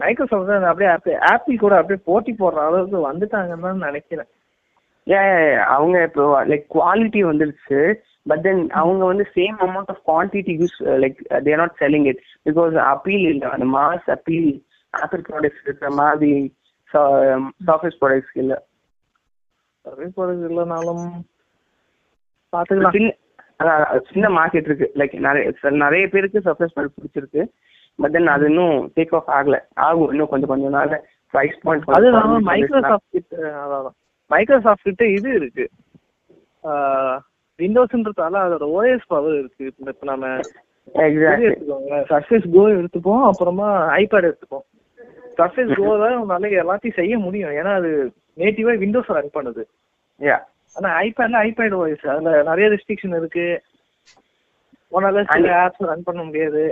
மைக்ரோசாஃப்ட் 0.02 0.68
அப்படியே 0.70 0.90
ஆப்பிள் 1.32 1.62
கூட 1.64 1.74
அப்படியே 1.80 2.00
போட்டி 2.08 2.32
போடுற 2.40 2.62
அளவுக்கு 2.68 3.00
வந்துட்டாங்கன்னு 3.10 3.66
தான் 3.68 3.86
நினைக்கிறேன். 3.88 4.30
Yeah. 5.06 5.28
அவங்க 5.76 5.96
இப்போ 6.08 6.24
லைக் 6.50 6.66
குவாலிட்டி 6.76 7.22
வந்துருச்சு. 7.30 7.80
பட் 8.30 8.42
தென் 8.44 8.62
அவங்க 8.80 9.02
வந்து 9.10 9.24
same 9.36 9.56
amount 9.64 9.90
of 9.94 10.02
quantity 10.10 10.52
use 10.60 10.76
like 11.02 11.18
they're 11.46 11.60
not 11.62 11.80
selling 11.82 12.06
it 12.10 12.20
because 12.48 12.76
appeal 12.92 13.26
இல்லை. 13.32 13.48
அந்த 13.56 13.66
மாஸ் 13.78 14.06
அப்பீல் 14.16 14.50
ஆப்பிள் 14.94 15.24
ப்ராடக்ட்ஸ் 15.28 15.64
இருக்கிற 15.64 15.90
மாதிரி 16.02 16.30
சாஃப்ட்வேர் 16.94 17.98
ப்ராடக்ட்ஸ் 18.00 18.38
இல்லை 18.42 18.56
சர்வீஸ் 19.84 20.16
ப்ராடக்ட் 20.16 20.46
இல்லைனாலும் 20.50 21.04
பாத்துக்கலாம் 22.52 22.96
சின்ன 22.96 23.10
அதான், 23.60 23.82
அது 23.90 24.00
சின்ன 24.12 24.28
மார்க்கெட் 24.36 24.68
இருக்கு. 24.68 24.86
லைக் 25.00 25.12
நிறைய 25.26 25.50
நிறைய 25.84 26.04
பேருக்கு 26.14 26.44
சர்ஃபேஸ் 26.46 26.74
ப்ராடக்ட் 26.74 26.98
பிடிச்சிருக்கு. 26.98 27.42
பட் 27.98 28.14
தென் 28.14 28.32
அது 28.34 28.44
இன்னும் 28.50 28.78
டேக் 28.96 29.14
ஆஃப் 29.18 29.30
ஆகல. 29.36 29.58
ஆகும் 29.86 30.10
இன்னும் 30.12 30.30
கொஞ்சம் 30.32 30.52
கொஞ்சம் 30.52 30.74
நாள். 30.76 30.94
ப்ரைஸ் 31.34 31.60
பாயிண்ட் 31.66 31.94
அது 31.98 32.08
இல்லாம 32.10 32.40
மைக்ரோசாஃப்ட் 32.48 33.14
கிட்ட 33.16 33.36
அதான். 33.62 33.94
மைக்ரோசாஃப்ட் 34.30 34.88
கிட்ட 34.88 35.04
இது 35.18 35.28
இருக்கு. 35.40 35.66
விண்டோஸ்ன்றதால 37.58 38.42
அதோட 38.46 38.66
ஓஎஸ் 38.76 39.10
பவர் 39.14 39.36
இருக்கு. 39.40 39.64
இப்ப 39.92 40.06
நம்ம 40.12 40.26
சர்ஃபேஸ் 42.12 42.46
கோ 42.54 42.62
எடுத்துப்போம். 42.78 43.24
அப்புறமா 43.30 43.68
ஐபேட் 44.00 44.28
எடுத்துப்போம். 44.30 44.66
சர்ஃபேஸ் 45.38 45.72
கோ 45.78 45.92
தான் 46.02 46.20
உன்னால 46.22 46.50
எல்லாத்தையும் 46.62 46.98
செய்ய 47.00 47.14
முடியும். 47.26 47.54
ஏன்னா 47.60 47.72
அது 47.80 47.90
நேட்டிவா 48.42 48.74
விண்டோஸ் 48.82 49.14
ரன் 49.16 49.36
பண்ணுது. 49.36 49.64
ஆனா 50.76 50.88
ஐபேட்ல 51.04 51.40
ஐபேட் 51.48 51.74
ஓஎஸ் 51.80 52.06
அதுல 52.12 52.30
நிறைய 52.50 52.68
ரெஸ்ட்ரிக்ஷன் 52.74 53.16
இருக்கு. 53.20 53.46
உன்னால 54.96 55.22
சில 55.34 55.52
ஆப்ஸ் 55.64 55.88
ரன் 55.90 56.06
பண்ண 56.08 56.22
முடியாது. 56.28 56.64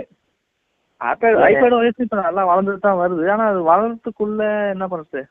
ஐபேட். 1.01 1.37
ஐபேட் 1.49 1.77
ஓஎஸ் 1.77 2.03
இப்ப 2.05 2.17
நல்லா 2.25 2.43
வளர்ந்துட்டு 2.51 2.85
தான் 2.87 3.01
வருது. 3.03 3.23
ஆனா 3.35 3.45
அது 3.51 3.61
வளர்றதுக்குள்ள 3.71 4.43
என்ன 4.73 4.87
பண்றது? 4.91 5.23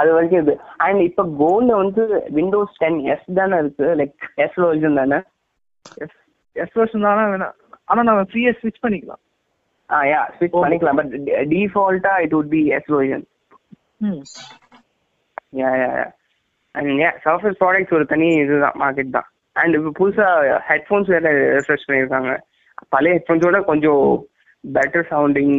அது 0.00 0.10
வரைக்கும் 0.14 0.42
இது. 0.44 0.54
அண்ட் 0.84 1.00
இப்போ 1.08 1.22
கோல்ல 1.40 1.72
வந்து 1.82 2.02
விண்டோஸ் 2.36 2.78
டென் 2.82 2.98
எஸ் 3.14 3.26
தானே 3.38 3.56
இருக்கு? 3.62 3.86
லைக் 4.00 4.14
எஸ் 4.44 4.58
வெர்ஷன் 4.64 5.00
தானே? 5.00 5.18
எஸ் 6.04 6.18
எஸ் 6.62 6.76
வருஷம் 6.80 7.06
தானே 7.08 7.24
வேணாம். 7.32 7.56
ஆனா 7.90 8.02
நம்ம 8.08 8.22
ஃப்ரீயா 8.30 8.52
ஸ்விட்ச் 8.60 8.82
பண்ணிக்கலாம். 8.84 9.22
ஆ 9.92 9.98
யா 10.10 10.20
ஸ்விட்ச். 10.36 10.56
பண்ணிக்கலாம். 10.64 10.98
But 11.00 11.12
டிஃபால்ட்டா 11.52 12.12
it 12.24 12.34
would 12.36 12.50
be 12.56 12.62
S 12.76 12.90
version 12.94 13.24
hmm. 14.06 14.22
Yeah 15.60 15.70
yeah 15.82 15.90
and 16.74 16.90
yeah 17.02 17.10
Surface 17.24 17.60
products 17.62 17.94
ஒரு 17.98 18.06
தனி 18.12 18.28
இதுதான் 18.44 18.78
மார்க்கெட் 18.82 19.14
தான். 19.16 19.28
அண்ட் 19.56 19.74
இப்போ 19.78 19.90
புதுசா 20.00 20.28
ஹெட்ஃபோன்ஸ் 20.70 21.12
வேற 21.14 21.30
ரெஃப்ரெஷ் 21.56 21.86
பண்ணியிருக்காங்க. 21.88 22.30
பழைய 22.88 23.14
ஹெட்ஃபோன்ஸோட 23.16 23.58
கொஞ்சம் 23.64 24.04
பெட்டர் 24.64 25.08
சவுண்டிங் 25.10 25.54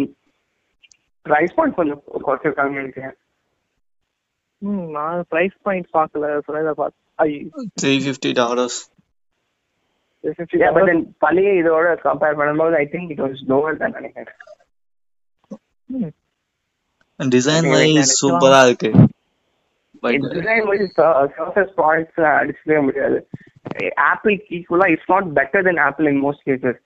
ப்ரைஸ் 1.26 1.56
பாயிண்ட் 1.58 1.78
கொஞ்சம் 1.80 2.02
குறைச்சிருக்காங்கன்னு 2.26 2.82
நினைக்கிறேன். 2.82 3.16
ம் 4.62 4.86
நான் 4.96 5.24
பிரைஸ் 5.30 5.56
பாயிண்ட் 5.64 5.90
பார்க்கல. 5.98 6.26
சொன்னதை 6.48 6.74
பார்த்து 6.82 7.00
I 7.20 7.30
three 7.82 7.94
fifty 8.06 8.32
dollars 8.42 8.80
then 10.24 11.04
பழைய 11.24 11.50
இதோட 11.62 11.88
கம்பேர் 12.08 12.38
பண்ணும்போது 12.40 12.76
I 12.82 12.86
think 12.94 13.10
it 13.14 13.24
was 13.26 13.42
lower 13.52 13.82
தான் 13.82 13.96
நினைக்கிறேன் 13.98 14.30
டிசைன் 17.20 17.68
வைஸ் 17.74 18.14
சூப்பரா 18.22 18.60
இருக்கு. 18.68 18.90
But 20.04 20.24
design 20.36 20.66
wise 20.70 20.88
Surface 21.38 21.74
products 21.80 22.22
அடிச்சுக்கவே 22.38 22.82
முடியாது. 22.88 23.20
ஆப்பிள் 24.12 24.36
ஈக்குவலா 24.58 24.88
it's 24.94 25.12
not 25.14 25.28
better 25.40 25.66
than 25.70 25.82
Apple 25.88 26.10
in 26.12 26.22
most 26.26 26.46
cases 26.50 26.80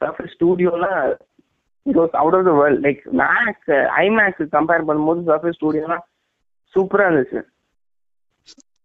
Surface 0.00 0.32
ஸ்டூடியோலாம் 0.36 1.00
it 1.86 1.98
was 2.02 2.16
out 2.22 2.36
of 2.38 2.46
the 2.50 2.54
world 2.60 2.82
like 2.86 3.02
Mac 3.22 3.64
iMac 4.04 4.40
compare 4.56 4.86
பண்ணும்போது 4.90 5.22
Surface 5.30 5.58
ஸ்டூடியோலாம் 5.60 6.04
சூப்பரா 6.74 7.04
இருந்துச்சு. 7.08 7.42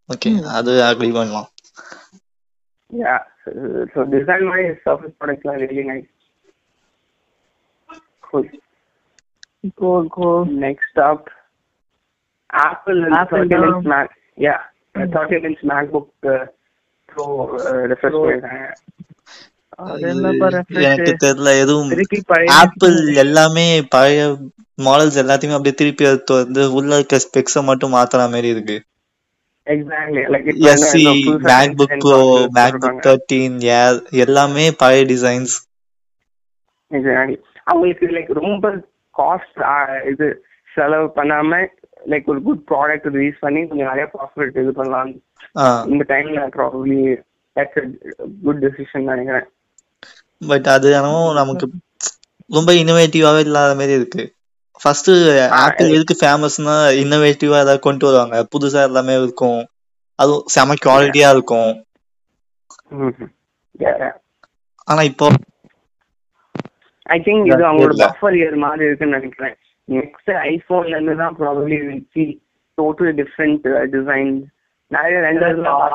ஓகே 0.10 0.32
அது 0.58 0.72
அக்ரி 0.90 1.10
பண்ணலாம். 1.18 1.48
Yeah 2.90 3.16
so 3.92 4.04
design 4.14 4.46
wise 4.52 4.80
Surface 4.86 5.18
ப்ராடக்ட்ஸ்லாம் 5.20 5.60
really 5.64 5.84
nice 5.90 6.10
goal 9.78 10.08
goal 10.12 10.50
next 10.64 11.00
up 11.08 11.28
Apple 12.64 13.00
Apple 13.14 13.24
thirty 13.32 13.56
தான். 13.56 13.66
Inch 13.70 13.90
Mac 13.92 14.14
yeah 14.38 14.56
thirty 15.08 15.40
inch 15.50 15.64
MacBook 15.96 16.12
Pro 17.10 17.26
refresh 17.92 18.14
Pro. 18.14 18.22
பண்ணியிருக்காங்க 18.22 18.68
அது 19.86 20.06
என்னப்பா 20.12 20.48
எனக்கு 20.82 21.12
refresh? 21.12 21.22
தெரியல 21.24 21.52
எதுவும் 21.62 21.92
ஆப்பிள் 22.56 22.96
எல்லாமே 23.24 23.66
பழைய 23.94 24.22
மாடல்ஸ் 24.80 25.22
எல்லாத்தையுமே 25.24 25.58
அப்படியே 25.58 25.76
திருப்பி 25.80 26.04
வந்து 26.08 26.64
உள்ள 26.80 26.92
இருக்க 26.98 27.20
ஸ்பெக்ஸ 27.26 27.62
மட்டும் 27.70 27.96
மாத்துற 27.96 28.28
மாதிரி 28.34 28.50
இருக்கு. 28.56 28.78
SE 29.70 31.04
MacBook 31.50 31.98
Pro 32.04 32.22
MacBook 32.58 33.04
thirteen 33.06 33.58
எல்லாமே 34.24 34.66
பழைய 34.82 35.04
டிசைன்ஸ் 35.14 35.56
அவங்களுக்கு 37.64 38.08
லைக் 38.16 38.32
ரொம்ப 38.44 38.72
காஸ்ட் 39.16 39.60
இது 40.12 40.28
செலவு 40.76 41.08
பண்ணாம 41.16 41.60
லைக் 42.12 42.30
ஒரு 42.32 42.40
குட் 42.48 42.64
ப்ராடக்ட் 42.72 43.08
ரிலீஸ் 43.16 43.38
பண்ணி 43.40 43.62
கொஞ்சம் 43.68 43.90
நிறைய 43.92 44.06
ப்ராஃபிட் 44.14 44.60
இது 44.62 44.72
பண்ணலாம். 44.80 45.12
இந்த 45.92 46.04
டைம்ல 46.14 46.42
ப்ராபப்ளி 46.56 47.00
குட் 48.46 48.62
டெசிஷன் 48.66 49.10
நினைக்கிறேன். 49.12 49.48
பட் 50.52 50.68
அது 50.76 50.90
நமக்கு 51.40 51.66
ரொம்ப 52.58 52.72
இன்னோவேட்டிவாவே 52.82 53.42
இல்லாத 53.48 53.72
மாதிரி 53.80 53.98
இருக்கு. 54.00 54.24
ஃபர்ஸ்ட் 54.82 55.10
ஆப்பிள் 55.62 55.94
எதுக்கு 55.96 56.16
ஃபேமஸ்னா 56.22 56.76
இன்னோவேட்டிவா 57.02 57.58
ஏதாவது 57.64 57.82
கொண்டு 57.88 58.06
வருவாங்க. 58.08 58.38
புதுசா 58.54 58.82
எல்லாமே 58.90 59.16
இருக்கும். 59.22 59.60
அதுவும் 60.20 60.46
செம 60.56 60.76
குவாலிட்டியா 60.86 61.30
இருக்கும். 61.36 61.72
ஆனா 64.88 65.02
இப்போ 65.12 65.28
ஐ 67.06 67.18
திங்க் 67.26 67.48
இது 67.48 67.56
Yeah, 67.56 67.70
அவங்களோட. 67.70 67.96
பஃபர் 68.06 68.36
இயர் 68.40 68.56
மாதிரி 68.64 68.84
இருக்குன்னு 68.88 69.18
நினைக்கிறேன். 69.18 69.56
நெக்ஸ்ட் 69.88 70.32
ஐபோன்ல 70.50 70.96
இருந்து 70.96 71.16
தான் 71.22 71.36
probably 71.40 71.78
see 72.14 72.24
total 72.78 73.14
different 73.20 73.66
design 73.96 74.32
நிறைய 74.92 75.18
ரெண்டு 75.28 75.46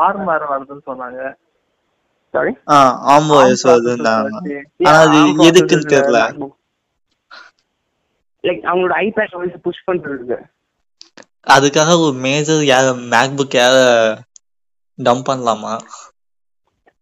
ஆர்ம் 0.07 0.29
வேற 0.33 0.43
வருதுன்னு 0.53 0.85
சொன்னாங்க. 0.91 1.21
சாரி 2.35 2.53
ஆஹ் 2.75 2.95
ஆம்போ 3.15 3.37
எஸ் 3.51 3.67
வருதுன்னாங்க 3.71 4.31
ஆனா 4.89 4.99
அது 5.05 5.19
எதுக்குன்னு 5.49 5.93
தெரியல. 5.95 6.21
லைக் 8.45 8.63
அவங்களோட 8.71 8.95
ஐபேட் 9.07 9.41
வந்து 9.43 9.59
புஷ் 9.67 9.87
பண்றது 9.89 10.39
அதுக்காக 11.47 11.95
ஒரு 12.05 12.15
மேஜர் 12.27 12.63
யார 12.73 12.85
மேக்புக் 13.13 13.57
யார 13.61 13.75
டம்ப் 14.99 15.29
பண்ணலாமா? 15.29 15.73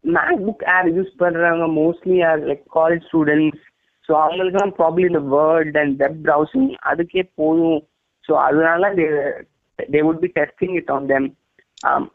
மேக்புக் 0.04 0.64
ஏர் 0.74 0.88
யூஸ் 0.96 1.12
பண்றவங்க 1.20 1.66
mostly 1.80 2.16
are 2.30 2.40
like 2.48 2.64
college 2.78 3.04
students 3.08 3.62
so 4.08 4.12
அவங்களுக்குலாம் 4.22 4.74
ப்ராப்ளி 4.78 5.04
இந்த 5.10 5.22
வேர்ட் 5.34 5.76
அண்ட் 5.82 5.94
வெப் 6.02 6.18
ப்ரௌசிங் 6.26 6.70
அதுக்கே 6.90 7.22
போதும். 7.40 7.80
ஸோ 8.24 8.32
அதனால 8.46 8.90
they 9.78 10.00
would 10.08 10.22
be 10.24 10.30
testing 10.40 10.74
it 10.80 10.92
on 10.96 11.06
them 11.12 11.28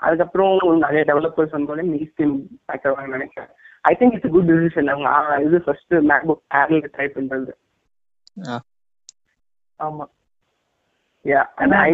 அதுக்கப்புறம் 0.07 0.51
நிறைய 0.85 1.01
டெவலப்பர்ஸ் 1.11 1.55
வந்தோடனே 1.55 1.85
மீஸ்டிம் 1.93 2.35
பார்க்கறாங்க 2.69 3.07
நினைக்கிறேன். 3.15 3.49
I 3.83 3.93
think 3.99 4.15
it's 4.17 4.33
good 4.35 4.49
decision 4.51 4.91
அவங்க 4.93 5.09
இது 5.47 5.59
ஃபர்ஸ்ட் 5.65 5.95
மேக்புக் 6.11 6.43
ஏர்ல 6.61 6.89
ட்ரை 6.95 7.07
பண்றது. 7.17 7.51
ஆமா. 9.79 10.05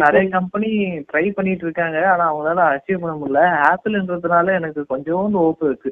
நிறைய 0.02 0.24
கம்பெனி 0.34 0.68
ட்ரை 1.10 1.24
பண்ணிட்டு 1.36 1.64
இருக்காங்க. 1.66 1.98
ஆனா 2.10 2.24
அவங்களால 2.30 2.64
அச்சீவ் 2.72 3.02
பண்ண 3.02 3.14
முடியல. 3.20 3.40
ஆப்பிள்ன்றதுனால 3.70 4.52
எனக்கு 4.58 4.82
கொஞ்சோண்டு 4.92 5.40
ஓப்பு 5.46 5.64
இருக்கு. 5.70 5.90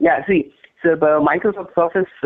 யா 0.00 0.14
சி 0.28 0.38
இப்போ 0.82 1.08
மைக்ரோசாஃப்ட் 1.28 1.76
சர்ஃபேஸ் 1.78 2.16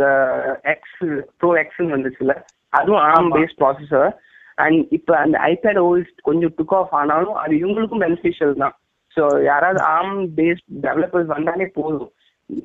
எக்ஸ் 0.72 0.98
ப்ரோ 1.40 1.50
எக்ஸ்ன்னு 1.62 1.94
வந்துச்சுல 1.96 2.34
அதுவும் 2.72 3.02
ஆம் 3.04 3.16
ஆமா. 3.18 3.34
பேஸ்ட் 3.36 3.60
ப்ராசஸர் 3.62 4.10
அண்ட் 4.58 4.80
இப்போ 4.96 5.12
அந்த 5.22 5.36
ஐபேட் 5.52 5.80
ஓஎஸ் 5.84 6.12
கொஞ்சம் 6.28 6.52
டுக் 6.58 6.74
ஆஃப் 6.80 6.92
ஆனாலும் 7.00 7.36
அது 7.42 7.52
இவங்களுக்கும் 7.62 8.04
பெனிஃபிஷியல் 8.04 8.54
தான். 8.62 8.74
ஸோ 9.16 9.22
யாராவது 9.42 9.80
ஆம் 9.94 10.18
பேஸ்ட் 10.38 10.68
டெவலப்பர்ஸ் 10.86 11.30
வந்தாலே 11.36 11.68
போதும். 11.78 12.10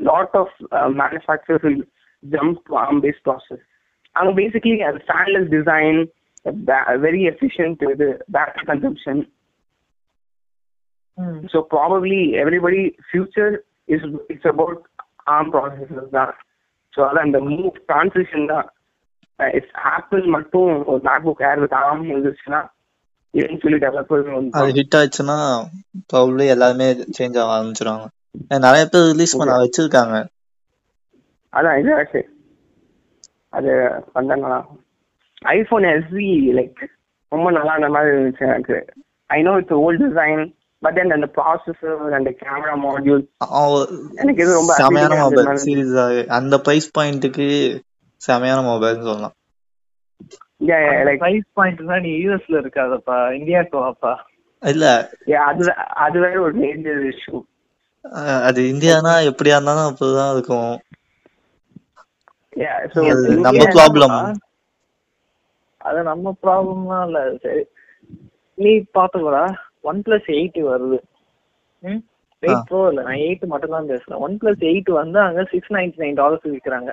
Lot 0.09 0.35
of 0.41 0.55
manufacturers 1.01 1.65
will 1.67 1.83
jump 2.23 2.61
to 2.69 2.75
ARM 2.85 3.01
based 3.05 3.25
process 3.27 3.63
அவங்க 4.15 4.33
பேசிக்லி 4.41 4.77
அது 4.89 4.99
ஸ்டாண்ட்லெஸ் 5.05 5.49
டிசைன் 5.57 5.99
வெரி 7.05 7.21
எஃபிஷியன்ட் 7.31 7.83
இது 7.95 8.07
battery 8.37 8.65
consumption 8.71 9.23
So 11.51 11.57
probably 11.73 12.19
everybody 12.41 12.81
future 13.11 13.51
is 13.87 14.01
it's 14.33 14.45
about 14.45 14.75
ARM 15.35 15.47
processors 15.55 16.09
தான். 16.17 16.33
ஸோ 16.93 16.99
அதான் 17.07 17.25
அந்த 17.27 17.39
மூவ் 17.39 17.77
டிரான்சிஷன் 17.89 18.45
தான். 18.45 18.67
இட்ஸ் 19.39 19.75
ஆப்பிள் 19.93 20.25
மட்டும் 20.35 20.69
ஒரு 20.91 20.99
மேக்புக் 21.07 21.41
ஏர் 21.49 21.61
வித் 21.63 21.75
ARM 21.79 22.01
இருந்துச்சுன்னா 22.11 22.61
eventually 23.33 23.79
developers 23.85 24.25
அது 24.59 24.77
ஹிட் 24.79 24.97
ஆச்சுன்னா 24.99 25.37
ப்ராபப்ளி 26.11 26.45
எல்லாருமே 26.55 26.87
சேஞ்ச் 27.17 27.39
ஆக 27.43 27.51
ஆரம்பிச்சிருவாங்க. 27.57 28.05
நிறைய 28.65 28.85
பேர் 28.93 29.09
ரிலீஸ் 29.13 29.37
பண்ண 29.39 29.57
வச்சிருக்காங்க. 29.63 30.15
அதான் 31.53 31.79
இது 31.81 31.91
ஆச்சு. 31.99 32.21
அது 33.49 33.71
பண்ணலாம். 34.13 34.67
ஐஃபோன் 35.41 35.85
எஸ்வி 35.93 36.27
லைக் 36.59 36.81
ரொம்ப 37.31 37.47
நல்லா 37.57 37.73
அந்த 37.77 37.89
மாதிரி 37.93 38.13
இருந்துச்சு 38.13 38.45
எனக்கு. 38.49 38.77
I 39.29 39.39
know 39.47 39.53
it's 39.59 39.79
old 39.85 40.03
design 40.05 40.41
but 40.83 40.95
then 40.97 41.15
அந்த 41.15 41.27
ப்ராசஸர் 41.37 42.15
அந்த 42.19 42.31
கேமரா 42.41 42.75
மாடியூல் 42.85 43.23
எனக்கு 44.21 44.43
இது 44.43 44.59
ரொம்ப 44.59 44.73
செமையான 44.81 45.17
மொபைல். 45.23 45.49
சீரியஸா 45.65 46.05
அந்த 46.39 46.55
பிரைஸ் 46.67 46.89
பாயிண்ட்டுக்கு 46.97 47.47
செமையான 48.21 48.59
மொபைல்னு 48.69 49.07
சொல்லலாம். 49.09 49.35
பிரைஸ் 51.21 51.47
பாயிண்ட்னா 51.57 51.97
நீ 52.05 52.11
யூஎஸ்ல 52.23 52.61
இருக்காதப்பா 52.61 53.17
இந்தியாவுக்கு 53.39 53.77
வாப்பா 53.83 54.13
இல்ல. 54.63 54.85
அது 55.49 55.63
அது 56.05 56.17
வேற 56.23 56.35
ஒரு 56.45 56.55
மேஜர் 56.63 57.01
இஷ்யூ 57.11 57.37
அது 58.47 58.59
இந்தியானா 58.73 59.13
எப்படியா 59.29 59.55
இருந்தாலும் 59.57 59.89
அப்படிதான் 59.89 60.33
இருக்கும். 60.35 60.73
நம்ம 63.45 63.63
ப்ராப்ளம் 63.75 64.17
அது 65.87 65.99
நம்ம 66.03 66.33
ப்ராப்ளம்லாம் 66.43 67.05
இல்ல. 67.07 67.19
சரி. 67.43 67.63
நீ 68.57 68.71
பாத்துக்கூடா. 68.97 69.43
ஒன் 69.83 69.99
பிளஸ் 70.05 70.29
எயிட் 70.35 70.59
வருது. 70.69 70.99
ம்? 71.83 72.01
எயிட் 72.43 72.65
ப்ரோ 72.69 72.81
இல்ல. 72.89 73.01
நான் 73.07 73.21
எயிட் 73.25 73.45
மட்டும் 73.51 73.75
தான் 73.75 73.89
பேசுறேன். 73.91 74.21
ஒன் 74.25 74.35
பிளஸ் 74.41 74.63
எயிட் 74.69 74.89
வந்து 74.99 75.19
அங்க 75.25 75.43
சிக்ஸ் 75.51 75.73
நைன்டி 75.75 76.01
நைன் 76.03 76.19
டாலர்ஸ் 76.21 76.47
விற்கிறாங்க 76.47 76.91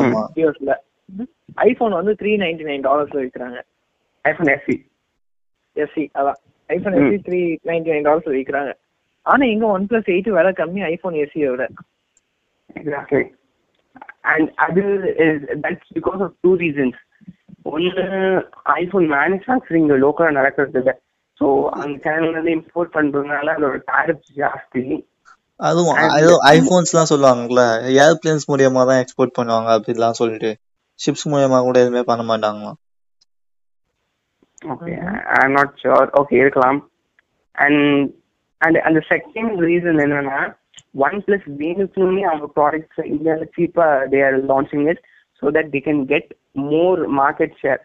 ஆமா. 0.00 0.20
யூஎஸ்ல 0.38 0.72
ஐபோன் 1.64 1.98
வந்து 1.98 2.12
த்ரீ 2.20 2.30
நைன்டி 2.42 2.64
நைன் 2.68 2.84
டாலர்ஸ்ல 2.86 3.22
விற்கிறாங்க 3.24 3.58
ஐபோன் 4.24 4.50
எஸ்சி 4.52 4.76
எஸ்சி 5.76 6.04
அதான். 6.18 6.38
IPhone 6.70 6.96
SE 6.98 7.18
three 7.26 7.40
ninety 7.70 7.90
nine 7.92 8.06
dollars 8.08 8.34
விற்கிறாங்க 8.34 8.72
ஆனா 9.26 9.44
இங்க 9.52 9.66
ஒன் 9.74 9.86
பிளஸ் 9.90 10.10
எயிட் 10.14 10.30
விலை 10.36 10.52
கம்மி 10.54 10.82
ஐபோன் 10.88 11.16
எஸ்சியை 11.22 11.48
விட. 11.52 11.64
எக்ஸாக்ட்லி 12.76 13.22
அண்ட் 14.32 14.48
அது 14.64 14.82
that's 15.64 15.90
because 15.96 16.22
of 16.26 16.36
two 16.44 16.52
reasons 16.62 17.00
ஒன்று 17.66 18.04
ஐஃபோன் 18.74 19.06
மேனுஃபேக்சரிங் 19.14 19.88
லோக்கலாக 20.02 20.32
நடக்கிறது 20.32 20.78
இல்லை. 20.78 20.94
ஸோ 21.40 21.46
அந்த 21.74 21.94
சேனல்ல 22.04 22.32
இருந்து 22.32 22.54
இம்போர்ட் 22.56 22.94
பண்றதுனால 22.96 23.54
அதோட 23.56 23.76
டாரிஃப் 23.92 24.24
ஜாஸ்தி. 24.36 24.82
அதுவும் 25.60 25.96
And- 25.96 26.12
அது 26.14 26.30
ஐபோன்ஸ் 26.50 26.92
எல்லாம் 26.92 27.10
சொல்லுவாங்கல்ல 27.10 27.62
ஏர்பிளேன்ஸ் 28.04 28.48
மூலியமா 28.50 28.82
தான் 28.86 29.00
எக்ஸ்போர்ட் 29.02 29.36
பண்ணுவாங்க 29.36 29.68
அப்படிலாம் 29.76 30.18
சொல்லிட்டு 30.20 30.50
ஷிப்ஸ் 31.00 31.26
மூலியமா 31.32 31.58
கூட 31.62 31.78
எதுவுமே 31.78 32.02
பண்ண 32.02 32.22
மாட்டாங்களாம் 32.24 32.78
okay 34.62 34.92
I 35.34 35.40
am 35.44 35.56
not 35.58 35.72
sure 35.82 36.10
okay 36.20 36.36
இருக்கலாம் 36.36 36.78
அண்ட் 37.54 37.82
அண்ட் 38.60 38.78
அந்த 38.88 39.00
செகண்ட் 39.12 39.54
ரீசன் 39.66 40.02
என்னன்னா 40.04 40.38
ஒன் 41.06 41.16
பிளஸ் 41.26 41.46
வேணுக்குமே 41.60 42.22
அவங்க 42.22 42.48
ப்ராடக்ட்ஸ் 42.58 43.02
இந்தியாவில் 43.12 43.52
சீப்பாக 43.56 44.06
they 44.12 44.20
are 44.26 44.38
launching 44.52 44.86
it 44.88 45.02
so 45.44 45.52
that 45.54 45.70
they 45.72 45.82
can 45.82 46.02
get 46.08 46.30
more 46.68 47.00
market 47.18 47.56
share 47.60 47.82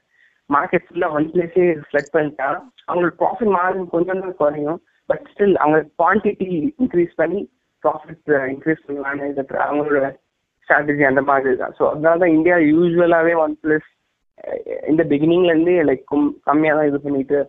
market 0.49 0.85
ஃபுல்லாக 0.85 1.17
ஒன் 1.17 1.27
பிளஸே 1.31 1.63
செலக்ட் 1.87 2.13
பண்ணிட்டா 2.13 2.47
அவங்களோட 2.87 3.13
ப்ராஃபிட் 3.19 3.53
மார்ஜின் 3.55 3.91
கொஞ்சம் 3.91 4.21
தான் 4.21 4.37
குறையும் 4.39 4.79
பட் 5.09 5.25
ஸ்டில் 5.31 5.55
அவங்க 5.57 5.79
குவான்டிட்டி 5.99 6.47
இன்க்ரீஸ் 6.77 7.13
பண்ணி 7.17 7.39
ப்ராஃபிட் 7.83 8.23
இன்க்ரீஸ் 8.49 8.83
பண்ணலான்னு 8.85 9.27
அவங்களோட 9.67 10.07
ஸ்ட்ராட்டஜி 10.63 11.03
அந்த 11.05 11.21
மாதிரி 11.27 11.55
தான். 11.55 11.73
ஸோ 11.77 11.83
அதனால 11.91 12.19
தான் 12.23 12.35
இந்தியா 12.35 12.55
யூஸ்வலாகவே 12.67 13.33
ஒன் 13.43 13.55
பிளஸ் 13.61 13.87
இந்த 14.87 15.03
பிகினிங்ல 15.11 15.53
இருந்தே 15.53 15.77
லைக் 15.87 16.03
கம்மியா 16.47 16.73
தான் 16.75 16.89
இது 16.89 16.99
பண்ணிட்டு 17.05 17.39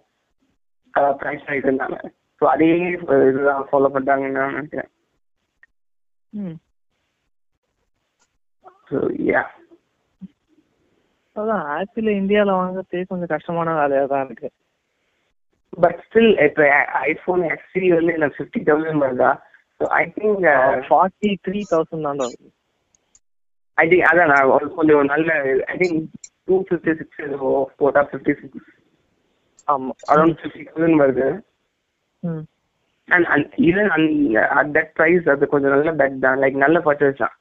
ப்ரைஸ் 1.19 1.45
ஆகிட்டு 1.49 1.69
இருந்தாங்க. 1.69 1.99
ஸோ 2.43 2.47
அதே 2.53 2.69
அஹ், 3.07 3.27
இதுதான் 3.31 3.67
ஃபாலோ 3.69 3.91
பண்றாங்கன்னு 3.97 4.39
நான் 4.39 4.57
நினைக்கிறேன். 4.57 4.91
ஸோ 8.89 8.99
யா 9.29 9.43
அதான் 11.41 11.65
ஆப்பிள் 11.77 12.09
இந்தியால 12.21 12.55
வாங்குறதே 12.59 13.03
கொஞ்சம் 13.11 13.33
கஷ்டமான 13.35 13.75
வேலையா 13.79 14.05
தான் 14.13 14.27
இருக்கு. 14.27 14.49
பட் 15.83 15.99
ஸ்டில் 16.07 16.33
இப்போ 16.47 16.65
ஐஃபோன் 17.09 17.43
எக்ஸ்டி 17.51 17.89
வந்து 17.97 18.15
எனக்கு 18.17 18.39
ஃபிஃப்டி 18.39 18.61
தௌசண்ட் 18.69 19.05
வருதா 19.05 19.31
so 19.81 19.87
I 19.99 20.05
think 20.17 20.47
forty 20.89 21.31
three 21.47 21.61
thousand 21.73 22.07
தான் 22.09 22.23
வருது 22.25 22.49
ஐ 23.79 23.87
திங்க் 23.91 24.09
அதான் 24.11 24.33
நான் 24.33 24.75
கொஞ்சம் 24.79 25.11
நல்ல 25.13 25.29
I 25.73 25.77
think 25.83 26.01
two 26.49 26.57
fifty 26.69 26.95
six 27.01 27.21
போட்டா 27.81 28.03
ஃபிஃப்டி 28.11 28.35
சிக்ஸ் 28.41 28.69
ஆமா. 29.69 29.93
அரௌண்ட் 30.13 30.39
ஃபிஃப்டி 30.41 30.63
தௌசண்ட் 30.69 31.01
வருது. 31.03 31.27
ம். 32.23 32.45
And 33.09 33.27
and 33.35 33.53
even 33.69 33.91
at 34.59 34.73
that 34.77 34.91
price 34.99 35.31
அது 35.33 35.53
கொஞ்சம் 35.53 35.75
நல்ல 35.75 35.93
பெட் 36.01 36.19
தான். 36.25 36.41
லைக் 36.43 36.57
நல்ல 36.65 36.79
பர்ச்சேஸ் 36.87 37.23
தான். 37.23 37.35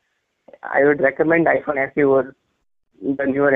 I 0.78 0.82
would 0.88 1.04
recommend 1.08 1.50
iPhone 1.56 1.80
SE 1.84 2.04
ஒரு 2.16 2.30
இந்த 3.02 3.26
நியூர் 3.26 3.54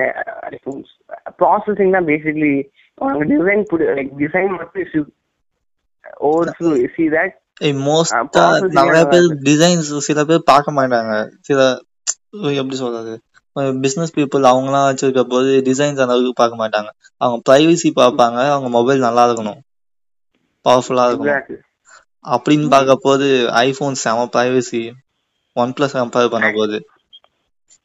ஐஃபோன்ஸ் 0.56 0.92
ப்ராசஸிங் 1.40 1.92
தான் 1.92 2.06
பேசிக்லி 2.06 2.54
உனக்கு 2.96 3.28
டிசைன் 3.32 3.64
லைக் 4.00 4.12
டிசைன் 4.24 4.52
மட்டும் 4.58 4.84
இஷ்யூ 4.84 5.04
ஓவர் 6.30 6.52
சி 6.96 7.06
தட் 7.16 7.34
மோஸ்டா 7.88 8.20
processing 8.36 8.78
நிறைய 8.78 9.06
பேர். 9.06 9.28
டிசைன்ஸ் 9.50 9.90
சில 10.08 10.24
பேர் 10.30 10.50
பார்க்க 10.52 10.72
மாட்டாங்க. 10.72 11.12
சில 11.40 11.60
எப்படி 12.32 12.76
சொல்றது? 12.76 13.14
பிசினஸ் 13.82 14.16
பீப்புள் 14.18 14.48
அவங்கலாம் 14.52 14.88
வச்சிருக்க 14.90 15.24
போது 15.24 15.52
டிசைன்ஸ் 15.66 16.02
அந்த 16.04 16.14
அளவுக்கு 16.16 16.40
பார்க்க 16.42 16.62
மாட்டாங்க. 16.62 16.90
அவங்க 17.18 17.40
பிரைவசி 17.50 17.90
பார்ப்பாங்க 18.00 18.40
அவங்க 18.54 18.70
மொபைல் 18.70 19.06
நல்லா 19.08 19.24
இருக்கணும். 19.30 19.60
பவர்ஃபுல்லா 20.66 21.06
இருக்கணும். 21.10 21.32
எக்ஸாக்ட்லி 21.32 21.60
அப்படின்னு 22.36 22.68
பார்க்க 22.70 22.96
போது 23.02 23.28
ஐபோன் 23.52 23.96
செம 24.04 24.28
பிரைவசி 24.36 24.92
ஒன் 25.54 25.74
பிளஸ் 25.78 25.98
கம்பேர் 26.00 26.34
பண்ண 26.36 26.52
போது 26.56 26.78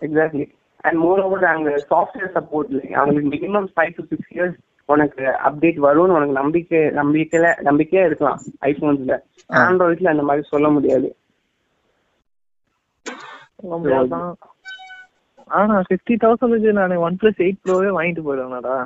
எக்ஸாக்ட்லி 0.01 0.45
அண்ட் 0.89 1.01
மோர் 1.05 1.23
ஓவர் 1.27 1.47
அங்கே 1.53 1.75
சாஃப்ட்வேர் 1.93 2.35
சப்போர்ட் 2.39 2.75
அவங்களுக்கு 2.99 3.33
minimum 3.37 3.69
five 3.77 3.95
to 3.99 4.05
six 4.11 4.33
years 4.37 4.59
உனக்கு 4.89 5.25
அப்டேட் 5.47 5.79
வரும்னு 5.87 6.17
உனக்கு 6.19 6.35
நம்பிக்கை 6.41 6.79
நம்பிக்கையில 7.01 7.49
நம்பிக்கையா 7.69 8.05
இருக்கலாம் 8.09 8.39
ஐபோன்ஸ்ல 8.71 9.17
ஆண்ட்ராய்ட்ல 9.65 10.13
அந்த 10.15 10.25
மாதிரி 10.29 10.47
சொல்ல 10.53 10.69
முடியாது. 10.77 11.09
ஆனா 15.59 15.75
ஃபிஃப்டி 15.89 16.15
தௌசண்ட்க்கு 16.25 16.73
நான் 16.79 17.03
ஒன் 17.07 17.19
பிளஸ் 17.21 17.43
எயிட் 17.45 17.63
ப்ரோவே 17.67 17.91
வாங்கிட்டு 17.97 18.25
போயிடுவேனடா. 18.27 18.77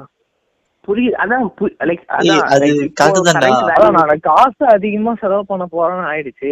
புரியுது. 0.86 1.16
அதான் 1.22 1.42
லைக். 1.88 2.04
அதான் 3.74 4.22
காசு 4.28 4.64
அதிகமா 4.76 5.12
செலவு 5.22 5.44
பண்ண 5.50 5.64
போறேன்னு 5.74 6.08
ஆயிடுச்சு. 6.12 6.50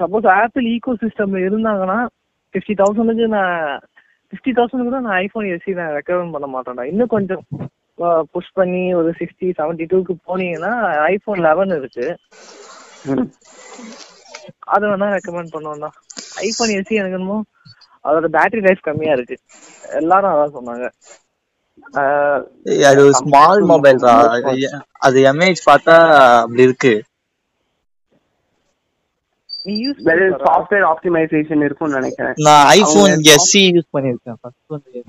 சப்போஸ் 0.00 0.28
ஆப்பிள் 0.40 0.68
ஈகோ 0.74 0.92
சிஸ்டம்ல 1.04 1.40
இருந்தாங்கன்னா 1.48 1.98
ஃபிஃப்டி 2.54 2.74
தௌசண்ட்க்கு 2.82 3.26
நான் 3.36 3.56
ஃபிஃப்டி 4.30 4.52
தௌசண்ட்க்கு 4.56 4.94
தான் 4.94 5.06
நான் 5.06 5.18
ஐபோன் 5.24 5.46
எஸ்சி 5.54 5.72
நான் 5.78 5.94
ரெக்கமெண்ட் 5.98 6.34
பண்ண 6.34 6.48
மாட்டேன்டா. 6.54 6.84
இன்னும் 6.92 7.14
கொஞ்சம் 7.16 7.42
புஷ் 8.34 8.56
பண்ணி 8.58 8.82
ஒரு 9.00 9.10
சிக்ஸ்டி 9.20 9.46
செவன்டி 9.58 9.86
டூக்கு 9.90 10.14
போனீங்கன்னா 10.28 10.72
ஐபோன் 11.12 11.42
லெவன் 11.48 11.72
இருக்கு. 11.78 12.06
அது 14.74 14.84
வேணா 14.90 15.08
ரெக்கமெண்ட் 15.16 15.54
பண்ணுவோம்டா. 15.54 15.90
ஐபோன் 16.46 16.72
எஸ்சி 16.76 17.00
எனக்கு 17.02 17.18
என்னமோ 17.18 17.38
அதோட 18.04 18.26
பேட்டரி 18.36 18.62
லைஃப் 18.66 18.86
கம்மியா 18.88 19.14
இருக்கு. 19.16 19.36
எல்லாரும் 20.00 20.32
அதான் 20.34 20.56
சொன்னாங்க. 20.58 20.86
அது 22.90 23.02
ஸ்மால் 23.20 23.62
மொபைல் 23.72 24.00
அது 25.06 25.18
எம்ஏஹெச் 25.32 25.68
பார்த்தா 25.70 25.96
அப்படி 26.42 26.66
இருக்கு. 26.68 26.92
சாஃப்ட்வேர் 29.64 30.86
ஆப்டிமைசேஷன் 30.92 31.64
இருக்கும்னு 31.64 31.98
நினைக்கிறேன். 31.98 32.34
நான் 32.36 32.66
ஐபோன் 32.66 33.10
எஸ்சி 33.34 33.62
யூஸ் 33.76 33.90
பண்ணிருக்கேன் 33.96 34.38
ஃபர்ஸ்ட் 34.40 34.66
வந்து 34.66 35.02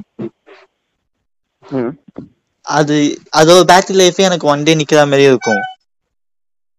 ம். 1.63 1.93
அது 2.61 2.95
அதோட 3.37 3.61
பேட்டரி 3.71 3.97
லைஃபே 4.01 4.27
எனக்கு 4.29 4.47
ஒன் 4.47 4.63
டே 4.63 4.73
நிக்கிற 4.75 5.01
மாதிரி 5.07 5.23
இருக்கும். 5.23 5.61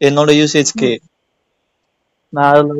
என்னோட 0.00 0.30
யூசேஜ்க்கு 0.40 0.98
நான் 2.28 2.50
அதுல 2.50 2.74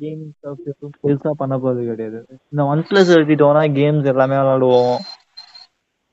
கேம்ஸ் 0.00 0.34
எதுவும் 0.66 0.92
பெருசா 1.02 1.30
பண்ண 1.30 1.56
போறது 1.56 1.84
கிடையாது. 1.84 2.18
இந்த 2.52 2.64
ஒன் 2.64 2.84
பிளஸ் 2.90 3.14
எடுத்துட்டோம்னா 3.14 3.62
கேம்ஸ் 3.78 4.04
எல்லாமே 4.04 4.36
விளையாடுவோம். 4.36 4.98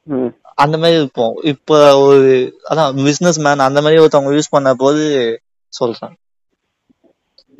ம். 0.07 0.31
அந்த 0.55 0.77
மாதிரி 0.77 0.99
இருப்போம் 0.99 1.36
இப்ப 1.41 1.97
ஒரு 1.97 2.29
அதான் 2.69 3.03
பிசினஸ் 3.03 3.39
மேன் 3.39 3.60
அந்த 3.60 3.81
மாதிரி 3.81 4.01
ஒருத்தவங்க 4.03 4.33
யூஸ் 4.38 4.53
பண்ண 4.55 4.73
போது 4.73 5.03
சொல்றேன். 5.73 6.15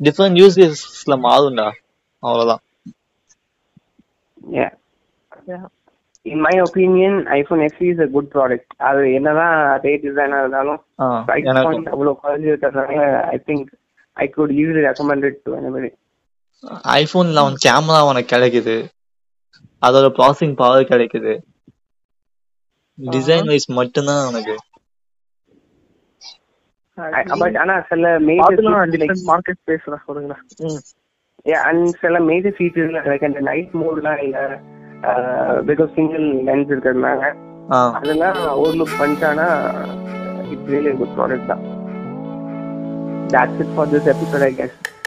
டிஃப்ரெண்ட் 0.04 0.38
யூஸ் 0.42 0.58
கேஸ்ல 0.60 1.16
மாறும்டா. 1.26 1.68
அவ்வளவுதான். 2.26 2.62
Yeah. 4.56 4.72
In 6.32 6.38
my 6.44 6.54
opinion, 6.64 7.12
iPhone 7.36 7.60
SE 7.72 7.86
is 7.92 8.00
a 8.04 8.08
good 8.14 8.26
product. 8.34 8.66
அது 8.88 9.02
என்னதான் 9.18 9.54
அதே 9.74 9.92
டிசைனா 10.04 10.38
இருந்தாலும் 10.42 10.80
அவ்வளவு 11.94 12.18
குறைஞ்சு 12.22 12.48
இருக்கிறதுனால 12.52 12.96
I 13.34 13.36
think 13.46 13.68
I 14.24 14.26
good 14.36 14.54
use 14.60 14.78
recommend 14.86 15.26
it 15.28 15.40
to 15.46 15.52
anybody. 15.58 15.90
ஐபோன்ல 16.98 17.42
அவன் 17.44 17.58
கேமரா 17.66 18.00
உனக்கு 18.10 18.32
கிடைக்குது. 18.34 18.76
அதோட 19.86 20.06
ப்ராசஸிங் 20.18 20.56
பவர் 20.62 20.90
கிடைக்குது. 20.92 21.34
டிசைன் 23.16 23.48
வைஸ் 23.52 23.68
மட்டும்தான் 23.80 24.28
உனக்கு 24.30 24.54
பட் 27.38 27.56
ஆனா 27.56 27.84
சில 27.88 28.18
மேஜர் 28.18 28.64
மார்க்கெட் 29.26 29.60
பேசுறேன் 29.66 30.04
சொல்லுங்கண்ணா 30.08 30.38
ம். 30.60 30.80
அண்ட் 31.64 31.88
சில 32.00 32.20
மேஜர் 32.20 32.56
ஃபீச்சர்ஸ் 32.58 33.08
லைக் 33.08 33.24
அந்த 33.24 33.40
நைட் 33.40 33.70
மோட்லாம் 33.74 34.22
இல்ல. 34.22 34.38
பிகாஸ் 35.62 35.94
சிங்கிள் 35.94 36.24
லென்ஸ் 36.44 36.70
இருக்கிறதுனால. 36.70 37.22
அதெல்லாம் 37.92 38.36
ஓவர்லுக் 38.36 38.98
பண்ணிட்டானா 39.00 39.48
இட்ஸ் 40.50 40.70
ரியலி 40.70 40.96
குட் 40.96 41.16
ப்ராடக்ட் 41.18 41.46
தான். 41.46 41.64
That's 43.32 43.60
it 43.60 43.66
for 43.74 43.86
this 43.86 44.06
episode, 44.06 44.42
I 44.42 44.52
guess. 44.52 44.74